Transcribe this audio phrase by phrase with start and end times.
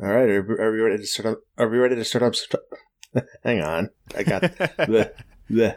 [0.00, 1.40] All right, are, are we ready to start up?
[1.58, 2.34] Are we ready to start up?
[3.42, 4.42] Hang on, I got
[4.78, 5.12] the
[5.50, 5.76] the.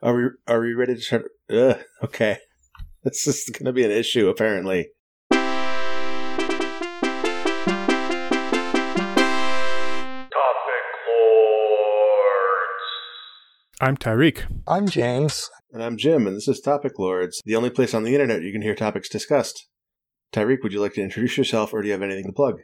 [0.00, 1.24] Are we are we ready to start?
[1.50, 2.38] Ugh, okay,
[3.02, 4.90] this is going to be an issue apparently.
[5.32, 5.50] Topic
[11.08, 12.30] Lords.
[13.80, 14.44] I'm Tyriq.
[14.68, 15.50] I'm James.
[15.72, 18.52] And I'm Jim, and this is Topic Lords, the only place on the internet you
[18.52, 19.66] can hear topics discussed.
[20.32, 22.60] Tyriq, would you like to introduce yourself, or do you have anything to plug?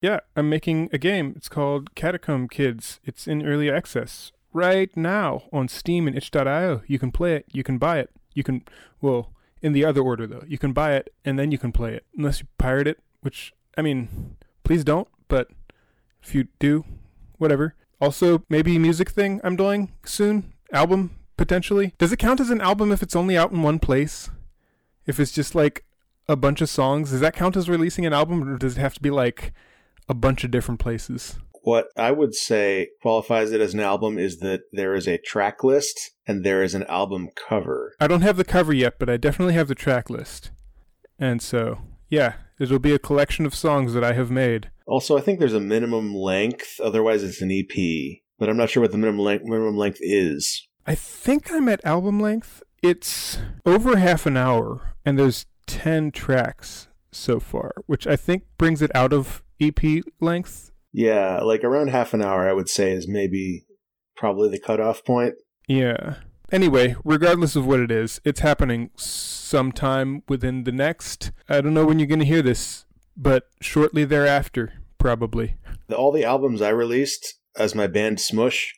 [0.00, 1.34] Yeah, I'm making a game.
[1.36, 3.00] It's called Catacomb Kids.
[3.04, 6.82] It's in early access right now on Steam and itch.io.
[6.86, 8.10] You can play it, you can buy it.
[8.32, 8.62] You can,
[9.00, 10.44] well, in the other order though.
[10.46, 13.52] You can buy it and then you can play it, unless you pirate it, which,
[13.76, 15.48] I mean, please don't, but
[16.22, 16.84] if you do,
[17.36, 17.74] whatever.
[18.00, 20.54] Also, maybe music thing I'm doing soon.
[20.72, 21.92] Album, potentially.
[21.98, 24.30] Does it count as an album if it's only out in one place?
[25.04, 25.84] If it's just like
[26.26, 28.94] a bunch of songs, does that count as releasing an album or does it have
[28.94, 29.52] to be like
[30.10, 31.38] a bunch of different places?
[31.62, 35.62] What I would say qualifies it as an album is that there is a track
[35.62, 37.94] list and there is an album cover.
[38.00, 40.50] I don't have the cover yet, but I definitely have the track list.
[41.18, 44.70] And so, yeah, it'll be a collection of songs that I have made.
[44.86, 48.80] Also, I think there's a minimum length, otherwise it's an EP, but I'm not sure
[48.80, 50.66] what the minimum length, minimum length is.
[50.86, 52.62] I think I'm at album length.
[52.82, 58.80] It's over half an hour, and there's 10 tracks so far, which I think brings
[58.82, 60.70] it out of EP length.
[60.92, 63.64] Yeah, like around half an hour, I would say, is maybe
[64.16, 65.34] probably the cutoff point.
[65.68, 66.16] Yeah.
[66.52, 71.30] Anyway, regardless of what it is, it's happening sometime within the next.
[71.48, 72.84] I don't know when you're going to hear this,
[73.16, 75.56] but shortly thereafter, probably.
[75.86, 78.74] The, all the albums I released as my band Smush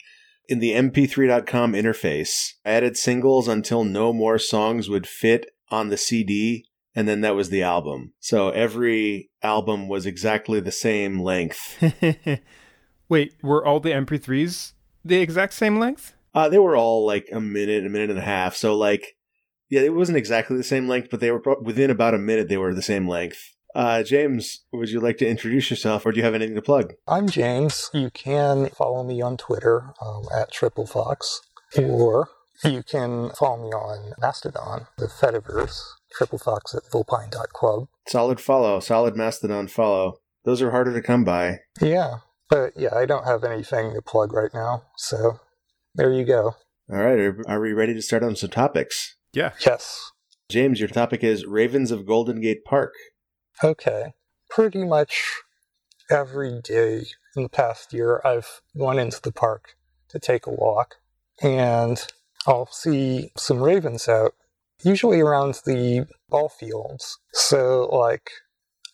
[0.48, 5.96] in the mp3.com interface, I added singles until no more songs would fit on the
[5.96, 8.12] CD, and then that was the album.
[8.20, 11.82] So every album was exactly the same length.
[13.08, 14.72] Wait, were all the MP3s
[15.04, 16.14] the exact same length?
[16.34, 18.56] Uh, they were all like a minute, a minute and a half.
[18.56, 19.16] So like,
[19.68, 22.48] yeah, it wasn't exactly the same length, but they were pro- within about a minute.
[22.48, 23.54] They were the same length.
[23.74, 26.92] Uh, James, would you like to introduce yourself, or do you have anything to plug?
[27.08, 27.90] I'm James.
[27.94, 31.40] You can follow me on Twitter um, at Triple Fox,
[31.78, 32.28] or
[32.64, 35.80] you can follow me on Mastodon, the Fediverse,
[36.16, 37.88] Triple Fox at Vulpine.club.
[38.08, 40.18] Solid follow, solid Mastodon follow.
[40.44, 41.60] Those are harder to come by.
[41.80, 42.18] Yeah,
[42.50, 45.40] but yeah, I don't have anything to plug right now, so
[45.94, 46.56] there you go.
[46.90, 49.16] All right, are, are we ready to start on some topics?
[49.32, 49.52] Yeah.
[49.64, 50.12] Yes.
[50.50, 52.92] James, your topic is Ravens of Golden Gate Park.
[53.64, 54.12] Okay.
[54.50, 55.40] Pretty much
[56.10, 57.04] every day
[57.36, 59.76] in the past year, I've gone into the park
[60.10, 60.96] to take a walk,
[61.42, 62.04] and
[62.46, 64.34] I'll see some ravens out,
[64.84, 67.18] usually around the ball fields.
[67.32, 68.30] So, like,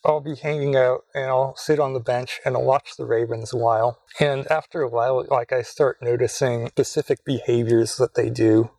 [0.05, 3.53] I'll be hanging out and I'll sit on the bench and I'll watch the ravens
[3.53, 3.99] a while.
[4.19, 8.71] And after a while, like, I start noticing specific behaviors that they do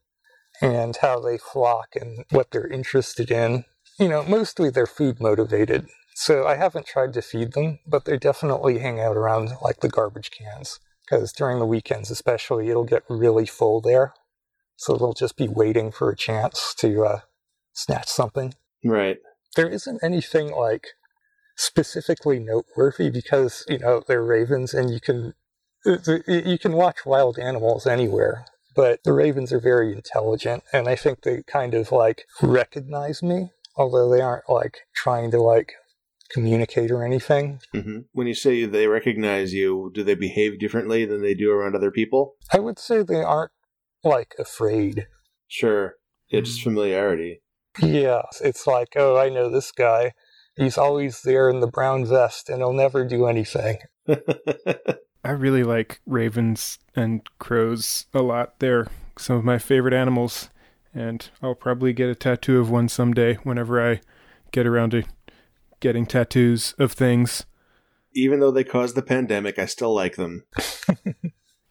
[0.62, 3.64] and how they flock and what they're interested in.
[3.98, 5.86] You know, mostly they're food motivated.
[6.14, 9.88] So I haven't tried to feed them, but they definitely hang out around like the
[9.88, 10.80] garbage cans.
[11.02, 14.14] Because during the weekends, especially, it'll get really full there.
[14.80, 17.20] So they'll just be waiting for a chance to uh,
[17.74, 18.54] snatch something.
[18.82, 19.18] Right.
[19.54, 20.86] There isn't anything like
[21.54, 25.34] specifically noteworthy because, you know, they're ravens and you can
[25.84, 28.44] you can watch wild animals anywhere
[28.76, 33.50] but the ravens are very intelligent and i think they kind of like recognize me
[33.76, 35.72] although they aren't like trying to like
[36.30, 41.22] communicate or anything hmm When you say they recognize you, do they behave differently than
[41.22, 42.34] they do around other people?
[42.52, 43.52] i would say they aren't
[44.04, 45.06] like afraid
[45.48, 45.94] Sure.
[46.28, 46.64] Yeah, just mm.
[46.64, 47.42] familiarity.
[47.80, 50.12] yeah it's like oh i know this guy
[50.56, 53.78] he's always there in the brown vest and he'll never do anything
[55.22, 58.58] I really like ravens and crows a lot.
[58.58, 58.86] They're
[59.18, 60.48] some of my favorite animals,
[60.94, 64.00] and I'll probably get a tattoo of one someday whenever I
[64.50, 65.02] get around to
[65.78, 67.44] getting tattoos of things.
[68.14, 70.44] Even though they caused the pandemic, I still like them.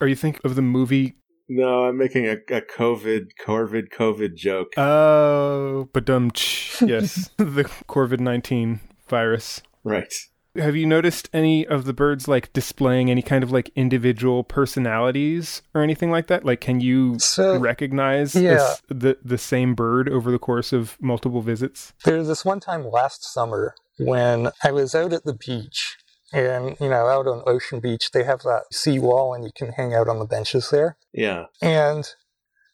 [0.02, 1.16] Or you think of the movie?
[1.50, 4.74] No, I'm making a, a COVID, COVID, COVID joke.
[4.78, 6.28] Oh, but um,
[6.82, 9.62] yes, the COVID nineteen virus.
[9.84, 10.14] right.
[10.56, 15.62] Have you noticed any of the birds like displaying any kind of like individual personalities
[15.76, 16.44] or anything like that?
[16.44, 18.54] Like, can you So, recognize yeah.
[18.56, 21.94] this- the the same bird over the course of multiple visits?
[22.04, 25.98] There was this one time last summer when I was out at the beach,
[26.32, 29.94] and you know, out on Ocean Beach, they have that seawall, and you can hang
[29.94, 30.98] out on the benches there.
[31.14, 31.46] Yeah.
[31.62, 32.08] And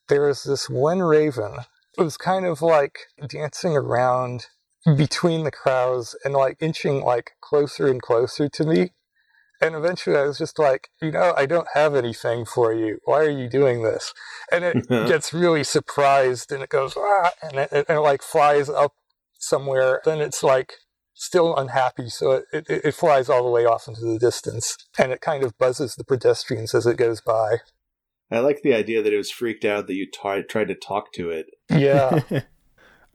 [0.10, 1.58] there was this one raven.
[1.98, 4.48] It was kind of like dancing around
[4.98, 8.92] between the crowds and like inching like closer and closer to me.
[9.62, 13.00] And eventually I was just like, you know, I don't have anything for you.
[13.06, 14.14] Why are you doing this?
[14.52, 18.70] And it gets really surprised and it goes, ah, and it, and it like flies
[18.70, 18.94] up
[19.40, 20.02] somewhere.
[20.04, 20.74] Then it's like
[21.16, 22.10] still unhappy.
[22.10, 25.44] So it, it, it flies all the way off into the distance and it kind
[25.44, 27.58] of buzzes the pedestrians as it goes by.
[28.30, 31.14] I like the idea that it was freaked out that you t- tried to talk
[31.14, 31.48] to it.
[31.70, 32.20] Yeah.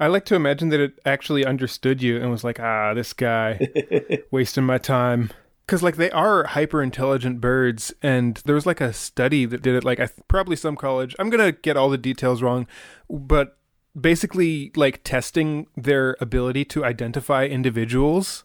[0.00, 3.60] I like to imagine that it actually understood you and was like, ah, this guy
[4.30, 5.30] wasting my time.
[5.66, 9.76] Because like they are hyper intelligent birds, and there was like a study that did
[9.76, 9.84] it.
[9.84, 11.14] Like I th- probably some college.
[11.18, 12.66] I'm gonna get all the details wrong,
[13.08, 13.56] but
[13.98, 18.44] basically like testing their ability to identify individuals.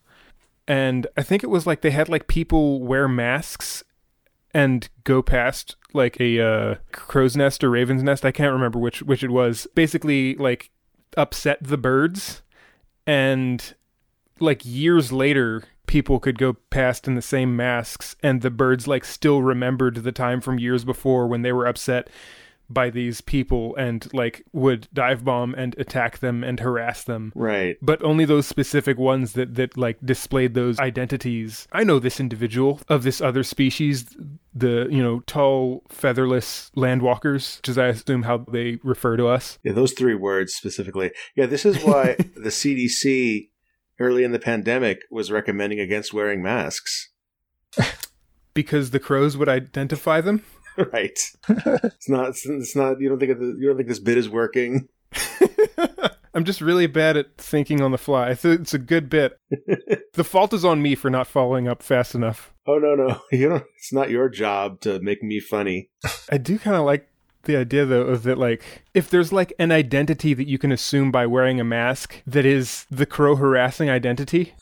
[0.67, 3.83] And I think it was like they had like people wear masks
[4.53, 8.25] and go past like a uh, crow's nest or raven's nest.
[8.25, 9.67] I can't remember which which it was.
[9.75, 10.71] Basically, like
[11.17, 12.41] upset the birds,
[13.05, 13.75] and
[14.39, 19.05] like years later, people could go past in the same masks, and the birds like
[19.05, 22.09] still remembered the time from years before when they were upset
[22.69, 27.77] by these people and like would dive bomb and attack them and harass them right.
[27.81, 32.79] but only those specific ones that that like displayed those identities i know this individual
[32.89, 34.15] of this other species
[34.53, 39.59] the you know tall featherless landwalkers which is i assume how they refer to us
[39.63, 41.11] Yeah, those three words specifically.
[41.35, 43.49] Yeah, this is why the CDC
[43.99, 47.11] early in the pandemic was recommending against wearing masks.
[48.53, 50.43] because the crows would identify them
[50.93, 51.19] right.
[51.47, 52.29] It's not.
[52.29, 52.99] It's, it's not.
[52.99, 54.87] You don't think of the, you don't think this bit is working.
[56.33, 59.39] i'm just really bad at thinking on the fly I think it's a good bit
[60.13, 63.21] the fault is on me for not following up fast enough Oh no no.
[63.31, 63.63] You don't.
[63.77, 65.89] It's not your job to make me funny.
[66.31, 67.09] I do kind of like
[67.43, 71.11] the idea though of that like if there's like an identity that you can assume
[71.11, 74.55] by wearing a mask that is the crow harassing identity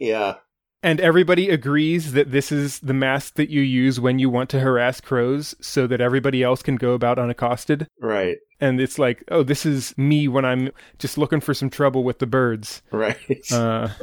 [0.00, 0.34] yeah.
[0.82, 4.60] And everybody agrees that this is the mask that you use when you want to
[4.60, 8.38] harass crows so that everybody else can go about unaccosted Right.
[8.60, 12.18] and it's like oh this is me when i'm just looking for some trouble with
[12.18, 13.18] the birds Right.
[13.52, 13.88] uh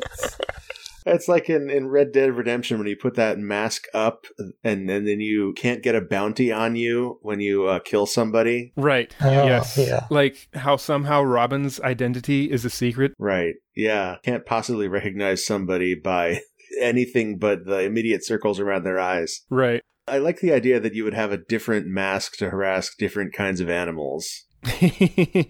[1.10, 4.26] It's like in, in Red Dead Redemption when you put that mask up
[4.62, 8.74] and, and then you can't get a bounty on you when you uh, kill somebody.
[8.76, 10.06] right Oh, yes yeah.
[10.10, 13.56] like how somehow robin's identity is a secret Right.
[13.74, 14.18] Yeah.
[14.24, 16.42] Can't possibly recognize somebody by
[16.80, 19.42] anything but the immediate circles around their eyes.
[19.50, 23.34] right I like the idea that you would have a different mask to harass different
[23.34, 24.46] kinds of animals.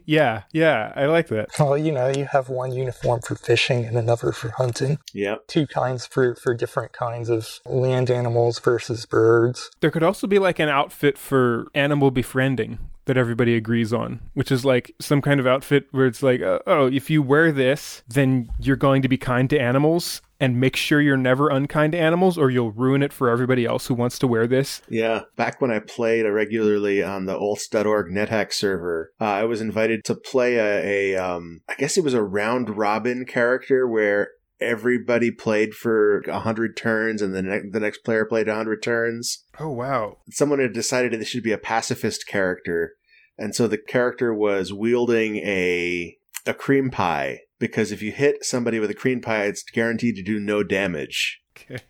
[0.05, 3.97] yeah yeah i like that Well, you know, you have one uniform for fishing and
[3.97, 4.99] another for hunting.
[5.13, 5.47] Yep.
[5.47, 9.71] Two kinds for, for different kinds of land animals versus birds.
[9.79, 14.51] There could also be like an outfit for animal befriending that everybody agrees on, which
[14.51, 18.03] is like some kind of outfit where it's like, uh, oh, if you wear this,
[18.07, 21.97] then you're going to be kind to animals and make sure you're never unkind to
[21.97, 24.81] animals or you'll ruin it for everybody else who wants to wear this.
[24.89, 25.21] Yeah.
[25.35, 30.15] Back when I played regularly on the alt.org NetHack server, uh, I was invited to
[30.15, 35.73] play a, a um, I guess it was a round robin character where everybody played
[35.73, 39.45] for 100 turns and the, ne- the next player played 100 turns.
[39.59, 40.17] Oh, wow.
[40.29, 42.93] someone had decided that this should be a pacifist character,
[43.37, 48.79] and so the character was wielding a a cream pie because if you hit somebody
[48.79, 51.41] with a cream pie, it's guaranteed to do no damage.
[51.57, 51.81] Okay.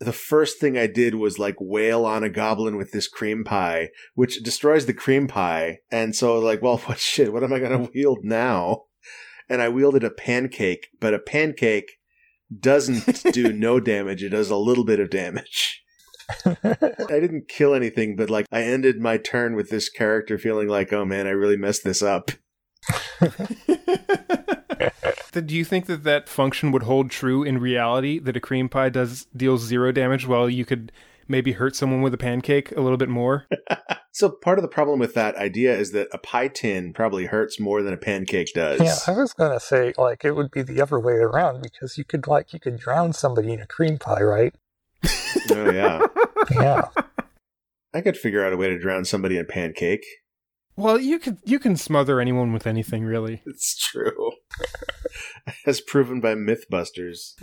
[0.00, 3.90] The first thing I did was like wail on a goblin with this cream pie,
[4.14, 5.78] which destroys the cream pie.
[5.90, 7.32] And so like, well, what shit?
[7.32, 8.82] What am I going to wield now?
[9.48, 11.98] And I wielded a pancake, but a pancake
[12.60, 14.22] doesn't do no damage.
[14.22, 15.82] It does a little bit of damage.
[16.46, 20.92] I didn't kill anything, but like I ended my turn with this character feeling like,
[20.92, 22.30] oh man, I really messed this up.
[25.32, 28.88] Do you think that that function would hold true in reality that a cream pie
[28.88, 30.92] does deals zero damage while you could
[31.28, 33.46] maybe hurt someone with a pancake a little bit more?
[34.14, 37.58] So part of the problem with that idea is that a pie tin probably hurts
[37.58, 38.80] more than a pancake does.
[38.80, 42.04] Yeah, I was gonna say like it would be the other way around because you
[42.04, 44.54] could like you could drown somebody in a cream pie, right?
[45.50, 46.00] oh yeah.
[46.50, 46.82] Yeah.
[47.92, 50.04] I could figure out a way to drown somebody in pancake.
[50.76, 53.42] Well, you could you can smother anyone with anything really.
[53.46, 54.30] It's true.
[55.66, 57.34] As proven by Mythbusters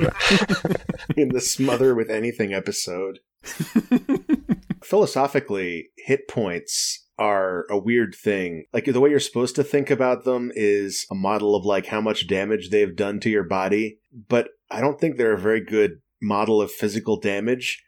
[1.18, 3.20] in the Smother with Anything episode.
[4.84, 8.66] Philosophically, hit points are a weird thing.
[8.74, 12.02] Like the way you're supposed to think about them is a model of like how
[12.02, 16.02] much damage they've done to your body, but I don't think they're a very good
[16.22, 17.84] model of physical damage.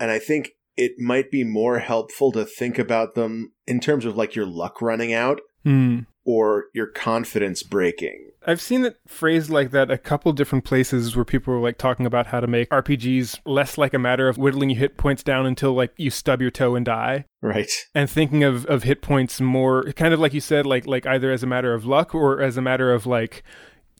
[0.00, 4.16] And I think it might be more helpful to think about them in terms of
[4.16, 6.00] like your luck running out Hmm.
[6.24, 8.30] Or your confidence breaking.
[8.44, 12.06] I've seen it phrased like that a couple different places where people were like talking
[12.06, 15.46] about how to make RPGs less like a matter of whittling your hit points down
[15.46, 17.24] until like you stub your toe and die.
[17.40, 17.70] Right.
[17.94, 21.30] And thinking of, of hit points more kind of like you said, like like either
[21.30, 23.44] as a matter of luck or as a matter of like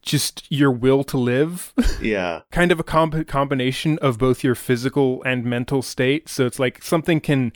[0.02, 1.72] just your will to live.
[2.02, 2.40] Yeah.
[2.50, 6.28] kind of a comp- combination of both your physical and mental state.
[6.28, 7.52] So it's like something can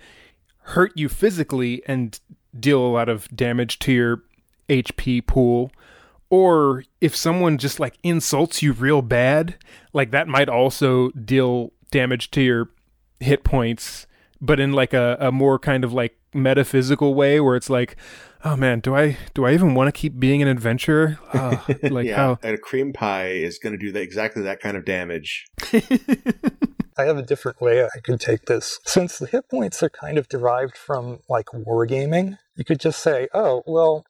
[0.60, 2.18] hurt you physically and
[2.58, 4.22] deal a lot of damage to your
[4.68, 5.70] HP pool.
[6.28, 9.56] Or if someone just like insults you real bad,
[9.92, 12.70] like that might also deal damage to your
[13.20, 14.06] hit points,
[14.40, 17.96] but in like a, a more kind of like metaphysical way where it's like,
[18.44, 21.18] oh man, do I do I even want to keep being an adventurer?
[21.32, 22.16] Oh, like yeah.
[22.16, 25.46] how And a cream pie is going to do that, exactly that kind of damage.
[26.98, 28.78] I have a different way I could take this.
[28.84, 33.28] Since the hit points are kind of derived from like wargaming, you could just say,
[33.34, 34.06] oh, well,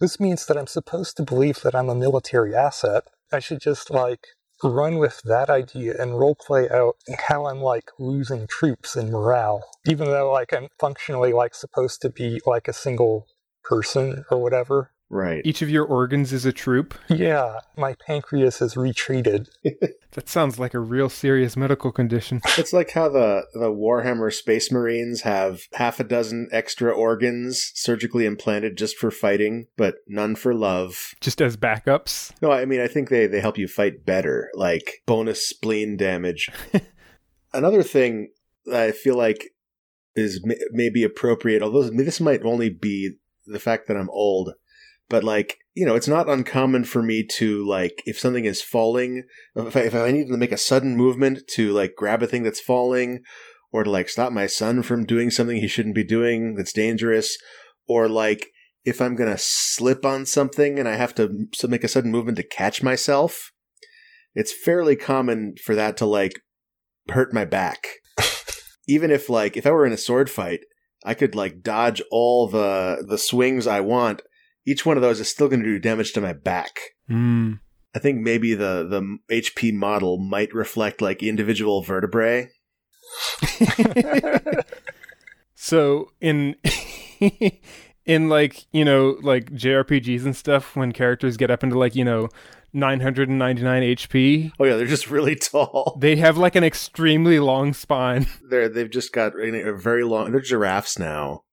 [0.00, 3.04] this means that I'm supposed to believe that I'm a military asset.
[3.32, 4.26] I should just like
[4.62, 6.96] run with that idea and role play out
[7.28, 12.10] how I'm like losing troops and morale, even though like I'm functionally like supposed to
[12.10, 13.26] be like a single
[13.62, 14.90] person or whatever.
[15.10, 15.42] Right.
[15.44, 16.94] each of your organs is a troop.
[17.08, 19.48] Yeah, my pancreas has retreated.
[20.12, 22.40] That sounds like a real serious medical condition.
[22.56, 28.24] It's like how the, the Warhammer Space Marines have half a dozen extra organs surgically
[28.24, 31.14] implanted just for fighting, but none for love.
[31.20, 32.30] Just as backups.
[32.40, 36.48] No, I mean, I think they, they help you fight better, like bonus spleen damage.
[37.52, 38.30] Another thing
[38.66, 39.50] that I feel like
[40.14, 43.14] is may- maybe appropriate, although this might only be
[43.46, 44.52] the fact that I'm old,
[45.08, 49.24] but like, you know, it's not uncommon for me to like, if something is falling,
[49.56, 52.42] if I, if I need to make a sudden movement to like grab a thing
[52.42, 53.22] that's falling,
[53.72, 57.36] or to like stop my son from doing something he shouldn't be doing that's dangerous,
[57.88, 58.46] or like
[58.84, 62.46] if I'm gonna slip on something and I have to make a sudden movement to
[62.46, 63.50] catch myself,
[64.34, 66.34] it's fairly common for that to like
[67.10, 67.86] hurt my back.
[68.88, 70.60] Even if like if I were in a sword fight,
[71.04, 74.22] I could like dodge all the the swings I want.
[74.66, 76.80] Each one of those is still going to do damage to my back.
[77.10, 77.60] Mm.
[77.94, 82.48] I think maybe the the HP model might reflect like individual vertebrae.
[85.64, 86.56] So in
[88.04, 92.04] in like, you know, like JRPGs and stuff when characters get up into like, you
[92.04, 92.28] know,
[92.74, 95.96] 999 HP, Oh yeah, they're just really tall.
[95.98, 98.26] they have like an extremely long spine.
[98.50, 100.32] They're they've just got a very long.
[100.32, 101.44] They're giraffes now.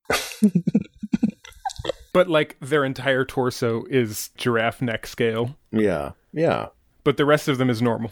[2.13, 6.67] But like their entire torso is giraffe neck scale, Yeah, yeah.
[7.03, 8.11] but the rest of them is normal.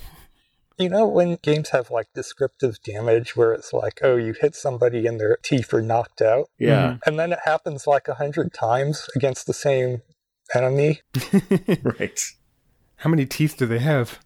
[0.77, 5.05] You know, when games have like descriptive damage where it's like, oh, you hit somebody
[5.05, 7.09] and their teeth are knocked out, Yeah, mm-hmm.
[7.09, 10.01] and then it happens like a hundred times against the same
[10.55, 11.01] enemy.
[11.83, 12.19] right.
[12.97, 14.19] How many teeth do they have?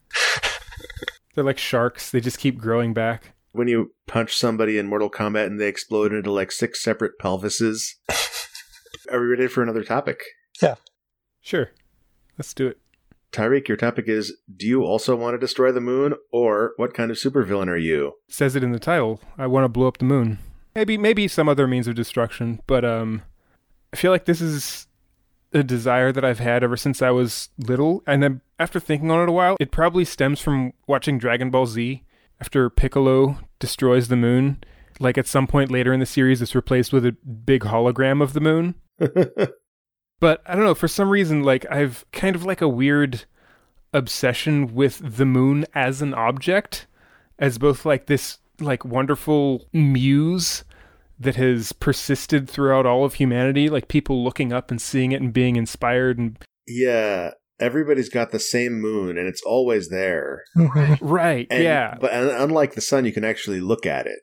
[1.35, 2.11] They're like sharks.
[2.11, 3.33] They just keep growing back.
[3.51, 7.95] When you punch somebody in Mortal Kombat and they explode into like six separate pelvises.
[9.11, 10.21] Are we ready for another topic?
[10.61, 10.75] Yeah.
[11.41, 11.71] Sure.
[12.37, 12.77] Let's do it.
[13.31, 17.09] Tyriq, your topic is Do you also want to destroy the moon, or what kind
[17.11, 18.13] of supervillain are you?
[18.29, 19.19] says it in the title.
[19.37, 20.37] I want to blow up the moon.
[20.75, 23.23] Maybe maybe some other means of destruction, but um
[23.91, 24.87] I feel like this is
[25.53, 29.21] a desire that I've had ever since I was little and then after thinking on
[29.21, 32.03] it a while, it probably stems from watching Dragon Ball Z
[32.41, 34.63] after Piccolo destroys the moon.
[34.99, 38.33] Like at some point later in the series it's replaced with a big hologram of
[38.33, 38.75] the moon.
[40.23, 43.25] But I don't know, for some reason, like I've kind of like a weird
[43.91, 46.87] obsession with the moon as an object,
[47.37, 50.63] as both like this like wonderful muse
[51.19, 55.33] that has persisted throughout all of humanity, like people looking up and seeing it and
[55.33, 60.45] being inspired and yeah, everybody's got the same moon and it's always there.
[61.01, 64.19] right, And, yeah, But uh, unlike the sun, you can actually look at it.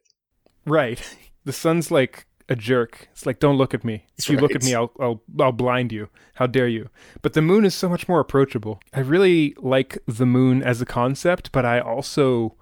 [0.65, 1.01] Right.
[1.45, 3.09] The sun's like a jerk.
[3.13, 4.05] It's like don't look at me.
[4.19, 6.11] If you look at me, I'll I'll I'll blind you.
[6.35, 6.91] How dare you?
[7.23, 8.79] But the moon is so much more approachable.
[8.93, 12.57] I really like the moon as a concept, but I also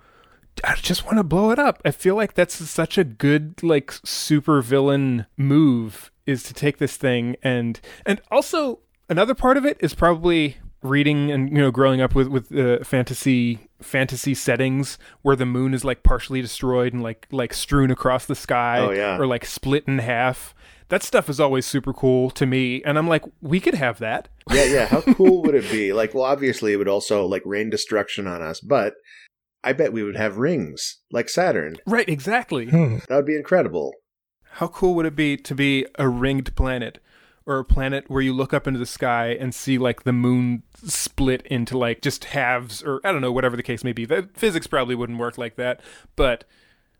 [0.62, 1.81] I just want to blow it up.
[1.85, 6.97] I feel like that's such a good like super villain move is to take this
[6.97, 12.01] thing and and also another part of it is probably reading and you know growing
[12.01, 17.03] up with with uh, fantasy fantasy settings where the moon is like partially destroyed and
[17.03, 19.19] like like strewn across the sky Oh, yeah.
[19.19, 20.55] or like split in half.
[20.89, 24.29] That stuff is always super cool to me and I'm like we could have that.
[24.51, 24.87] Yeah, yeah.
[24.87, 25.93] How cool would it be?
[25.93, 28.95] Like, well, obviously, it would also like rain destruction on us, but
[29.63, 31.77] I bet we would have rings like Saturn.
[31.87, 32.67] Right, exactly.
[32.71, 32.99] Hmm.
[33.09, 33.93] That would be incredible.
[34.53, 37.01] How cool would it be to be a ringed planet?
[37.49, 40.62] Or a planet where you look up into the sky and see like the moon
[40.85, 44.05] split into like just halves or I don't know whatever the case may be.
[44.05, 45.81] The physics probably wouldn't work like that,
[46.14, 46.45] but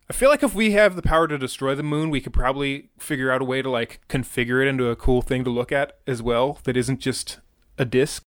[0.09, 2.89] I feel like if we have the power to destroy the moon, we could probably
[2.99, 5.99] figure out a way to like configure it into a cool thing to look at
[6.07, 7.41] as well that isn't just
[7.77, 8.23] a disk.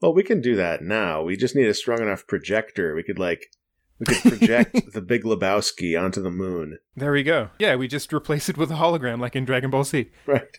[0.00, 1.24] Well, we can do that now.
[1.24, 2.94] We just need a strong enough projector.
[2.94, 3.50] We could like
[3.98, 6.78] we could project the Big Lebowski onto the moon.
[6.94, 7.50] There we go.
[7.58, 10.08] Yeah, we just replace it with a hologram like in Dragon Ball Z.
[10.24, 10.56] Right.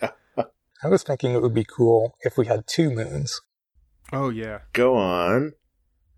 [0.84, 3.42] I was thinking it would be cool if we had two moons.
[4.14, 4.60] Oh yeah.
[4.74, 5.54] Go on.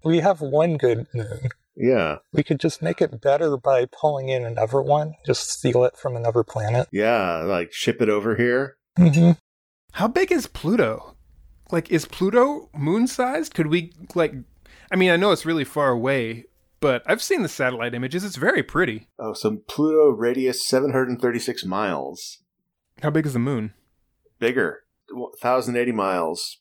[0.04, 1.50] We have one good moon.
[1.76, 2.18] Yeah.
[2.34, 6.16] We could just make it better by pulling in another one, just steal it from
[6.16, 6.88] another planet.
[6.92, 8.78] Yeah, like ship it over here.
[8.98, 9.32] hmm
[9.94, 11.16] How big is Pluto?
[11.72, 13.54] Like, is Pluto moon sized?
[13.54, 14.34] Could we, like,
[14.92, 16.44] I mean, I know it's really far away,
[16.82, 18.26] but I've seen the satellite images.
[18.26, 19.08] It's very pretty.
[19.18, 22.40] Oh, so Pluto radius 736 miles.
[23.02, 23.74] How big is the moon?
[24.42, 24.82] Bigger.
[25.10, 26.58] 1080 miles.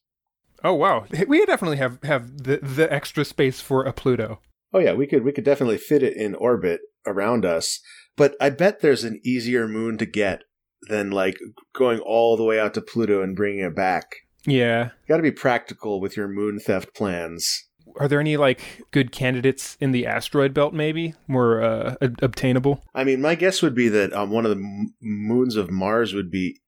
[0.62, 1.06] Oh, wow.
[1.26, 4.40] We definitely have, have the, the extra space for a Pluto.
[4.72, 7.80] Oh yeah, we could we could definitely fit it in orbit around us.
[8.16, 10.44] But I bet there's an easier moon to get
[10.82, 11.38] than like
[11.74, 14.04] going all the way out to Pluto and bringing it back.
[14.46, 14.90] Yeah.
[15.08, 17.66] Got to be practical with your moon theft plans.
[17.98, 21.14] Are there any, like, good candidates in the asteroid belt, maybe?
[21.26, 22.84] More uh, ob- obtainable?
[22.94, 26.14] I mean, my guess would be that um, one of the m- moons of Mars
[26.14, 26.60] would be.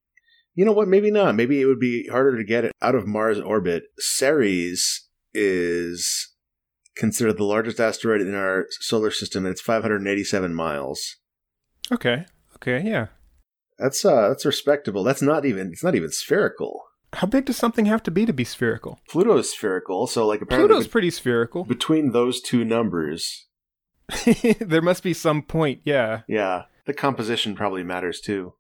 [0.54, 0.88] You know what?
[0.88, 1.34] Maybe not.
[1.34, 3.84] Maybe it would be harder to get it out of Mars orbit.
[3.98, 6.34] Ceres is
[6.94, 11.16] considered the largest asteroid in our solar system, and it's 587 miles.
[11.90, 12.26] Okay.
[12.56, 13.06] Okay, yeah.
[13.78, 15.02] That's uh, that's respectable.
[15.02, 15.68] That's not even.
[15.72, 16.82] It's not even spherical.
[17.14, 19.00] How big does something have to be to be spherical?
[19.08, 21.64] Pluto is spherical, so like apparently Pluto's be- pretty spherical.
[21.64, 23.46] between those two numbers,
[24.60, 26.20] there must be some point, yeah.
[26.26, 28.54] yeah, the composition probably matters too.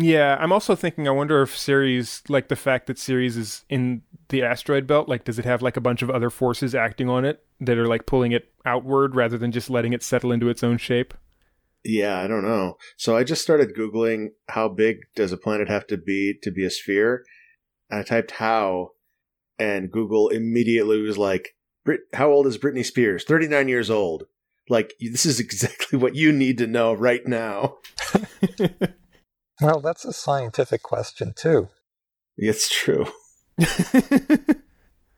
[0.00, 4.02] Yeah, I'm also thinking I wonder if Ceres like the fact that Ceres is in
[4.28, 7.24] the asteroid belt, like does it have like a bunch of other forces acting on
[7.24, 10.62] it that are like pulling it outward rather than just letting it settle into its
[10.62, 11.14] own shape?
[11.82, 12.76] Yeah, I don't know.
[12.96, 16.64] So I just started googling how big does a planet have to be to be
[16.64, 17.24] a sphere.
[17.90, 18.92] And I typed how,
[19.58, 23.24] and Google immediately was like, "Brit, "How old is Britney Spears?
[23.24, 24.26] Thirty nine years old."
[24.68, 27.78] Like this is exactly what you need to know right now.
[29.60, 31.68] Well, that's a scientific question, too.
[32.36, 33.06] It's true.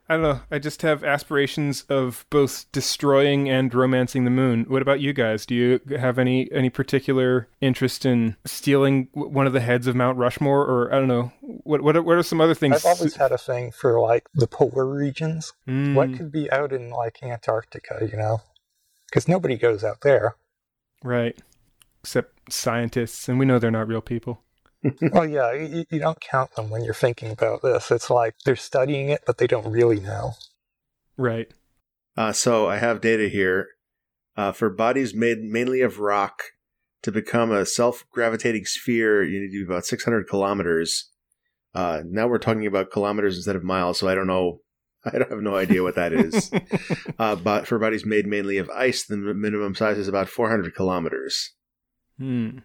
[0.08, 0.40] I don't know.
[0.50, 4.64] I just have aspirations of both destroying and romancing the moon.
[4.66, 5.46] What about you guys?
[5.46, 10.18] Do you have any any particular interest in stealing one of the heads of Mount
[10.18, 11.30] Rushmore, or I don't know?
[11.42, 12.74] What what are, what are some other things?
[12.74, 15.52] I've always had a thing for like the polar regions.
[15.68, 18.40] Mm, What could be out in like Antarctica, you know?
[19.08, 20.34] Because nobody goes out there.
[21.04, 21.38] right?
[22.00, 24.42] Except scientists, and we know they're not real people.
[25.12, 27.90] well, yeah, you, you don't count them when you're thinking about this.
[27.90, 30.32] It's like they're studying it, but they don't really know.
[31.16, 31.52] Right.
[32.16, 33.68] Uh, so I have data here
[34.36, 36.42] uh, for bodies made mainly of rock
[37.02, 39.22] to become a self-gravitating sphere.
[39.22, 41.10] You need to be about 600 kilometers.
[41.74, 44.60] Uh, now we're talking about kilometers instead of miles, so I don't know.
[45.04, 46.50] I have no idea what that is.
[47.18, 51.54] uh, but for bodies made mainly of ice, the minimum size is about 400 kilometers.
[52.20, 52.58] Hmm.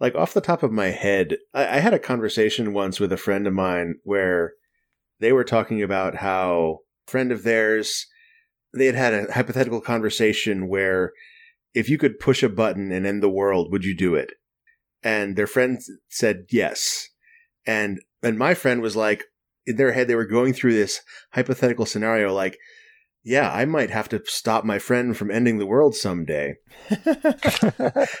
[0.00, 3.18] Like off the top of my head, I, I had a conversation once with a
[3.18, 4.54] friend of mine where
[5.20, 8.06] they were talking about how a friend of theirs
[8.74, 11.12] they had had a hypothetical conversation where
[11.74, 14.32] if you could push a button and end the world, would you do it?
[15.02, 15.78] And their friend
[16.08, 17.08] said yes.
[17.66, 19.24] And and my friend was like,
[19.66, 21.00] in their head, they were going through this
[21.32, 22.56] hypothetical scenario, like,
[23.26, 26.54] yeah, I might have to stop my friend from ending the world someday.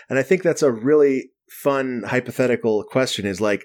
[0.08, 3.64] And I think that's a really fun hypothetical question is like,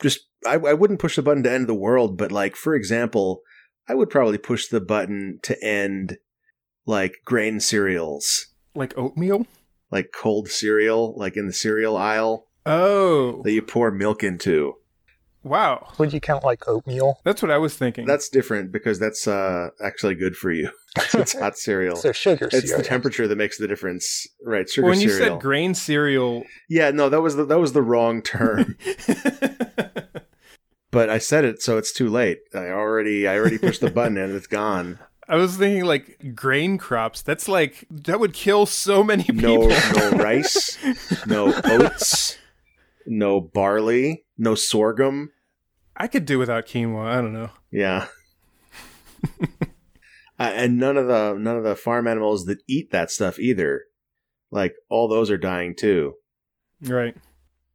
[0.00, 3.40] just, I, I wouldn't push the button to end the world, but like, for example,
[3.88, 6.18] I would probably push the button to end
[6.86, 9.46] like grain cereals, like oatmeal.
[9.90, 14.74] like cold cereal, like in the cereal aisle Oh, that you pour milk into.
[15.42, 15.88] Wow.
[15.98, 17.20] Would you count like oatmeal?
[17.24, 18.06] That's what I was thinking.
[18.06, 20.70] That's different because that's uh, actually good for you.
[21.14, 21.96] it's hot cereal.
[21.96, 24.68] So sugar It's the temperature that makes the difference, right?
[24.68, 26.44] Sugar when you said grain cereal.
[26.68, 28.76] yeah, no, that was the, that was the wrong term.
[30.90, 32.40] but I said it, so it's too late.
[32.54, 34.98] I already I already pushed the button and it's gone.
[35.28, 37.22] I was thinking like grain crops.
[37.22, 39.76] That's like that would kill so many No people.
[39.96, 40.76] no rice,
[41.26, 42.36] no oats,
[43.06, 45.30] no barley, no sorghum.
[45.96, 47.06] I could do without quinoa.
[47.06, 47.50] I don't know.
[47.70, 48.06] Yeah.
[49.40, 49.46] uh,
[50.38, 53.82] and none of the none of the farm animals that eat that stuff either.
[54.50, 56.14] Like all those are dying too.
[56.82, 57.14] Right.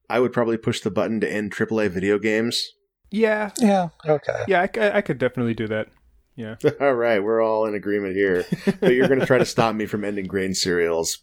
[0.09, 2.63] I would probably push the button to end AAA video games.
[3.11, 4.43] Yeah, Yeah, okay.
[4.47, 5.87] yeah, I could definitely do that.
[6.35, 6.55] Yeah.
[6.81, 8.45] All right, we're all in agreement here.
[8.81, 11.19] But you're going to try to stop me from ending grain cereals.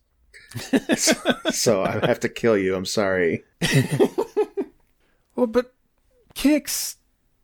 [0.96, 1.14] So,
[1.50, 2.74] so I have to kill you.
[2.74, 3.44] I'm sorry.
[5.34, 5.74] Well, but
[6.34, 6.96] Kix.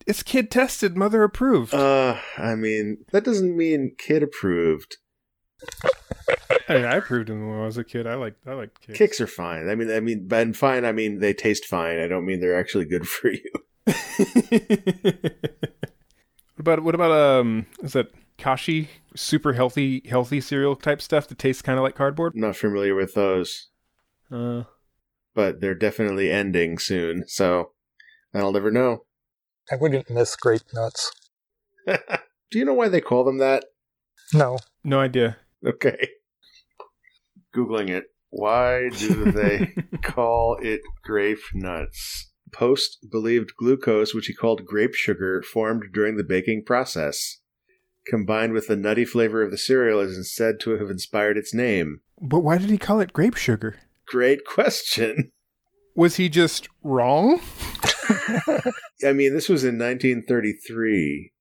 [0.06, 1.74] it's kid tested, mother approved.
[1.74, 4.98] Uh, I mean, that doesn't mean kid approved.
[6.66, 8.06] hey, I approved them when I was a kid.
[8.06, 8.94] I like I like Kix.
[8.94, 9.68] Kicks are fine.
[9.68, 10.84] I mean, I mean, and fine.
[10.84, 11.98] I mean, they taste fine.
[11.98, 13.52] I don't mean they're actually good for you.
[13.86, 13.96] what
[16.58, 17.66] about what about um?
[17.82, 18.08] Is that
[18.38, 22.32] Kashi super healthy healthy cereal type stuff that tastes kind of like cardboard?
[22.34, 23.68] I'm not familiar with those,
[24.30, 24.62] Uh,
[25.34, 27.24] but they're definitely ending soon.
[27.26, 27.72] So
[28.34, 29.04] I'll never know.
[29.70, 31.12] I wouldn't miss grape nuts.
[31.86, 33.64] Do you know why they call them that?
[34.32, 34.58] No.
[34.84, 35.36] no idea.
[35.66, 36.08] Okay.
[37.54, 38.04] Googling it.
[38.30, 39.72] Why do they
[40.02, 42.30] call it grape nuts?
[42.52, 47.38] Post believed glucose, which he called grape sugar, formed during the baking process.
[48.06, 52.00] Combined with the nutty flavor of the cereal is said to have inspired its name.
[52.20, 53.76] But why did he call it grape sugar?
[54.06, 55.32] Great question.
[55.94, 57.40] Was he just wrong?
[59.04, 61.32] I mean, this was in 1933.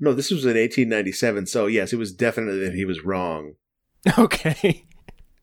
[0.00, 1.46] No, this was in 1897.
[1.46, 3.54] So, yes, it was definitely that he was wrong.
[4.18, 4.86] Okay.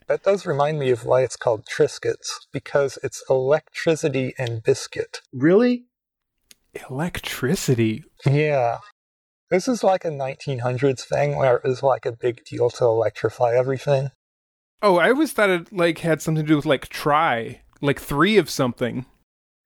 [0.07, 5.21] That does remind me of why it's called Triscuits, because it's electricity and biscuit.
[5.31, 5.85] Really?
[6.89, 8.03] Electricity.
[8.25, 8.79] Yeah.
[9.49, 13.53] This is like a 1900s thing where it was like a big deal to electrify
[13.55, 14.09] everything.
[14.81, 18.37] Oh, I always thought it like had something to do with like try, like three
[18.37, 19.05] of something.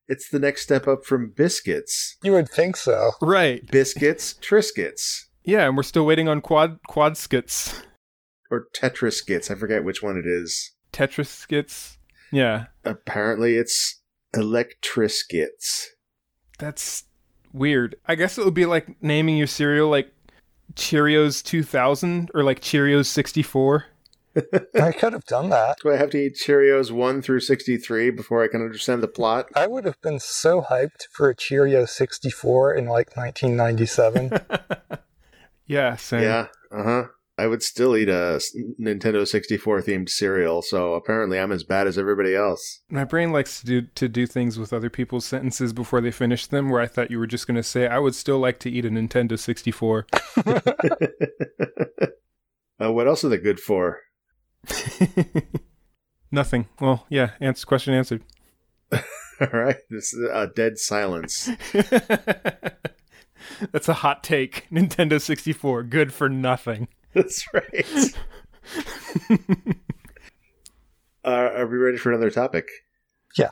[0.08, 2.18] It's the next step up from biscuits.
[2.24, 3.12] You would think so.
[3.22, 3.66] Right.
[3.72, 5.24] Biscuits, Triscuits.
[5.44, 7.82] Yeah, and we're still waiting on quad quad skits,
[8.52, 9.50] Or Tetriskits.
[9.50, 10.72] I forget which one it is.
[10.94, 11.98] Tetris skits.
[12.32, 14.02] Yeah, Apparently, it's
[14.36, 15.86] Electriskits.
[16.60, 17.04] that's
[17.54, 17.96] weird.
[18.08, 20.14] I guess it would be like naming your cereal like
[20.74, 23.86] Cheerios 2000 or like Cheerios 64.
[24.80, 25.78] I could have done that.
[25.84, 29.48] Do I have to eat Cheerios 1 through 63 before I can understand the plot?
[29.56, 34.32] I would have been so hyped for a Cheerio 64 in like 1997.
[35.72, 36.24] Yeah, same.
[36.24, 37.04] Yeah, uh huh.
[37.42, 38.40] I would still eat a
[38.80, 42.82] Nintendo 64 themed cereal, so apparently I'm as bad as everybody else.
[42.88, 46.46] My brain likes to do to do things with other people's sentences before they finish
[46.46, 46.70] them.
[46.70, 48.86] Where I thought you were just going to say, "I would still like to eat
[48.86, 50.06] a Nintendo 64."
[52.80, 54.02] uh, what else are they good for?
[56.32, 56.68] Nothing.
[56.80, 57.32] Well, yeah.
[57.40, 58.22] Answer question answered.
[58.94, 61.50] All right, this is a dead silence.
[63.72, 64.68] That's a hot take.
[64.72, 66.88] Nintendo 64, good for nothing.
[67.14, 68.16] That's right.
[71.26, 72.70] uh, are we ready for another topic?
[73.38, 73.50] Yeah.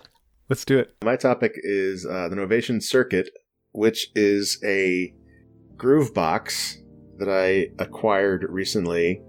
[0.50, 0.96] Let's do it.
[1.04, 3.30] My topic is uh, the Novation Circuit,
[3.74, 5.14] which is a
[5.76, 6.78] groove box
[7.18, 9.22] that I acquired recently.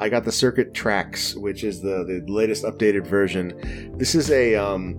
[0.00, 3.94] I got the Circuit Tracks, which is the, the latest updated version.
[3.96, 4.94] This is a um,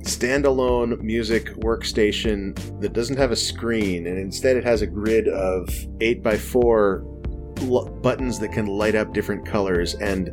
[0.00, 5.68] standalone music workstation that doesn't have a screen, and instead it has a grid of
[5.98, 7.15] 8x4
[7.62, 10.30] l- buttons that can light up different colors, and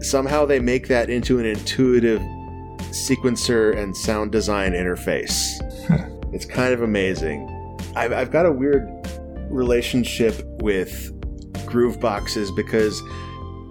[0.00, 2.20] somehow they make that into an intuitive
[2.90, 5.34] sequencer and sound design interface.
[6.32, 7.50] it's kind of amazing.
[7.96, 8.88] I've, I've got a weird
[9.50, 11.10] relationship with
[11.66, 13.02] groove boxes because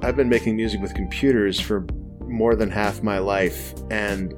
[0.01, 1.85] I've been making music with computers for
[2.21, 4.33] more than half my life, and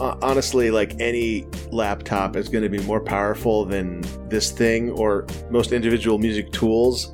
[0.00, 5.72] honestly, like any laptop is going to be more powerful than this thing or most
[5.72, 7.12] individual music tools,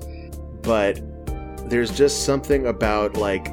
[0.65, 1.01] but
[1.69, 3.49] there's just something about like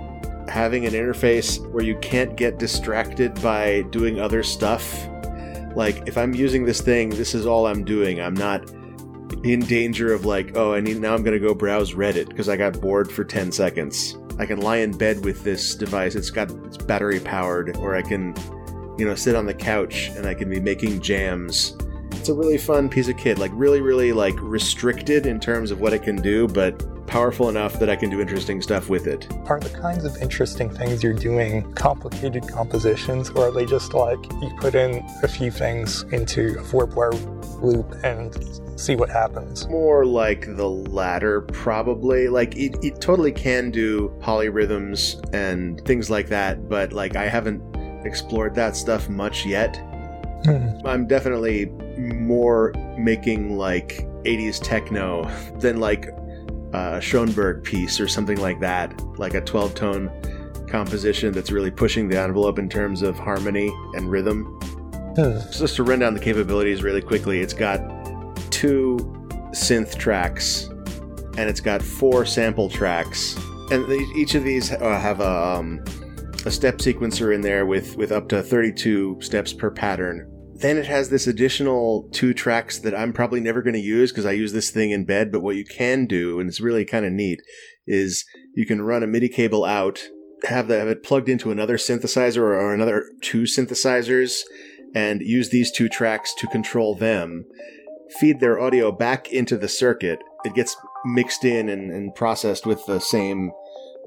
[0.49, 5.07] having an interface where you can't get distracted by doing other stuff.
[5.75, 8.19] Like if I'm using this thing, this is all I'm doing.
[8.19, 8.69] I'm not
[9.43, 12.49] in danger of like, oh, I need now I'm going to go browse Reddit because
[12.49, 14.17] I got bored for 10 seconds.
[14.37, 16.15] I can lie in bed with this device.
[16.15, 18.35] It's got it's battery powered or I can
[18.97, 21.75] you know, sit on the couch and I can be making jams.
[22.11, 25.79] It's a really fun piece of kit, like really really like restricted in terms of
[25.79, 29.27] what it can do, but powerful enough that I can do interesting stuff with it.
[29.47, 34.17] Are the kinds of interesting things you're doing complicated compositions, or are they just like
[34.41, 37.11] you put in a few things into a four bar
[37.61, 38.33] loop and
[38.79, 39.67] see what happens?
[39.67, 42.29] More like the latter, probably.
[42.29, 47.61] Like, it, it totally can do polyrhythms and things like that, but like, I haven't
[48.05, 49.75] explored that stuff much yet.
[50.45, 50.69] Hmm.
[50.85, 51.65] I'm definitely
[51.97, 56.07] more making like 80s techno than like
[56.73, 60.11] a Schoenberg piece or something like that, like a 12 tone
[60.67, 64.59] composition that's really pushing the envelope in terms of harmony and rhythm.
[65.51, 67.79] So just to run down the capabilities really quickly, it's got
[68.49, 68.97] two
[69.51, 70.69] synth tracks,
[71.37, 73.35] and it's got four sample tracks,
[73.71, 75.83] and they, each of these uh, have a um,
[76.45, 80.27] a step sequencer in there with with up to 32 steps per pattern.
[80.61, 84.27] Then it has this additional two tracks that I'm probably never going to use because
[84.27, 85.31] I use this thing in bed.
[85.31, 87.41] But what you can do, and it's really kind of neat,
[87.87, 90.03] is you can run a MIDI cable out,
[90.43, 94.41] have, the, have it plugged into another synthesizer or, another two synthesizers,
[94.93, 97.45] and use these two tracks to control them.
[98.19, 100.19] Feed their audio back into the circuit.
[100.43, 103.51] It gets mixed in and, and processed with the same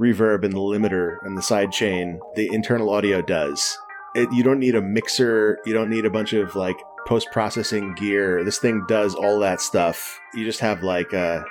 [0.00, 2.20] reverb and the limiter and the side chain.
[2.36, 3.76] The internal audio does.
[4.14, 5.58] It, you don't need a mixer.
[5.66, 8.44] You don't need a bunch of like post processing gear.
[8.44, 10.20] This thing does all that stuff.
[10.34, 11.44] You just have like a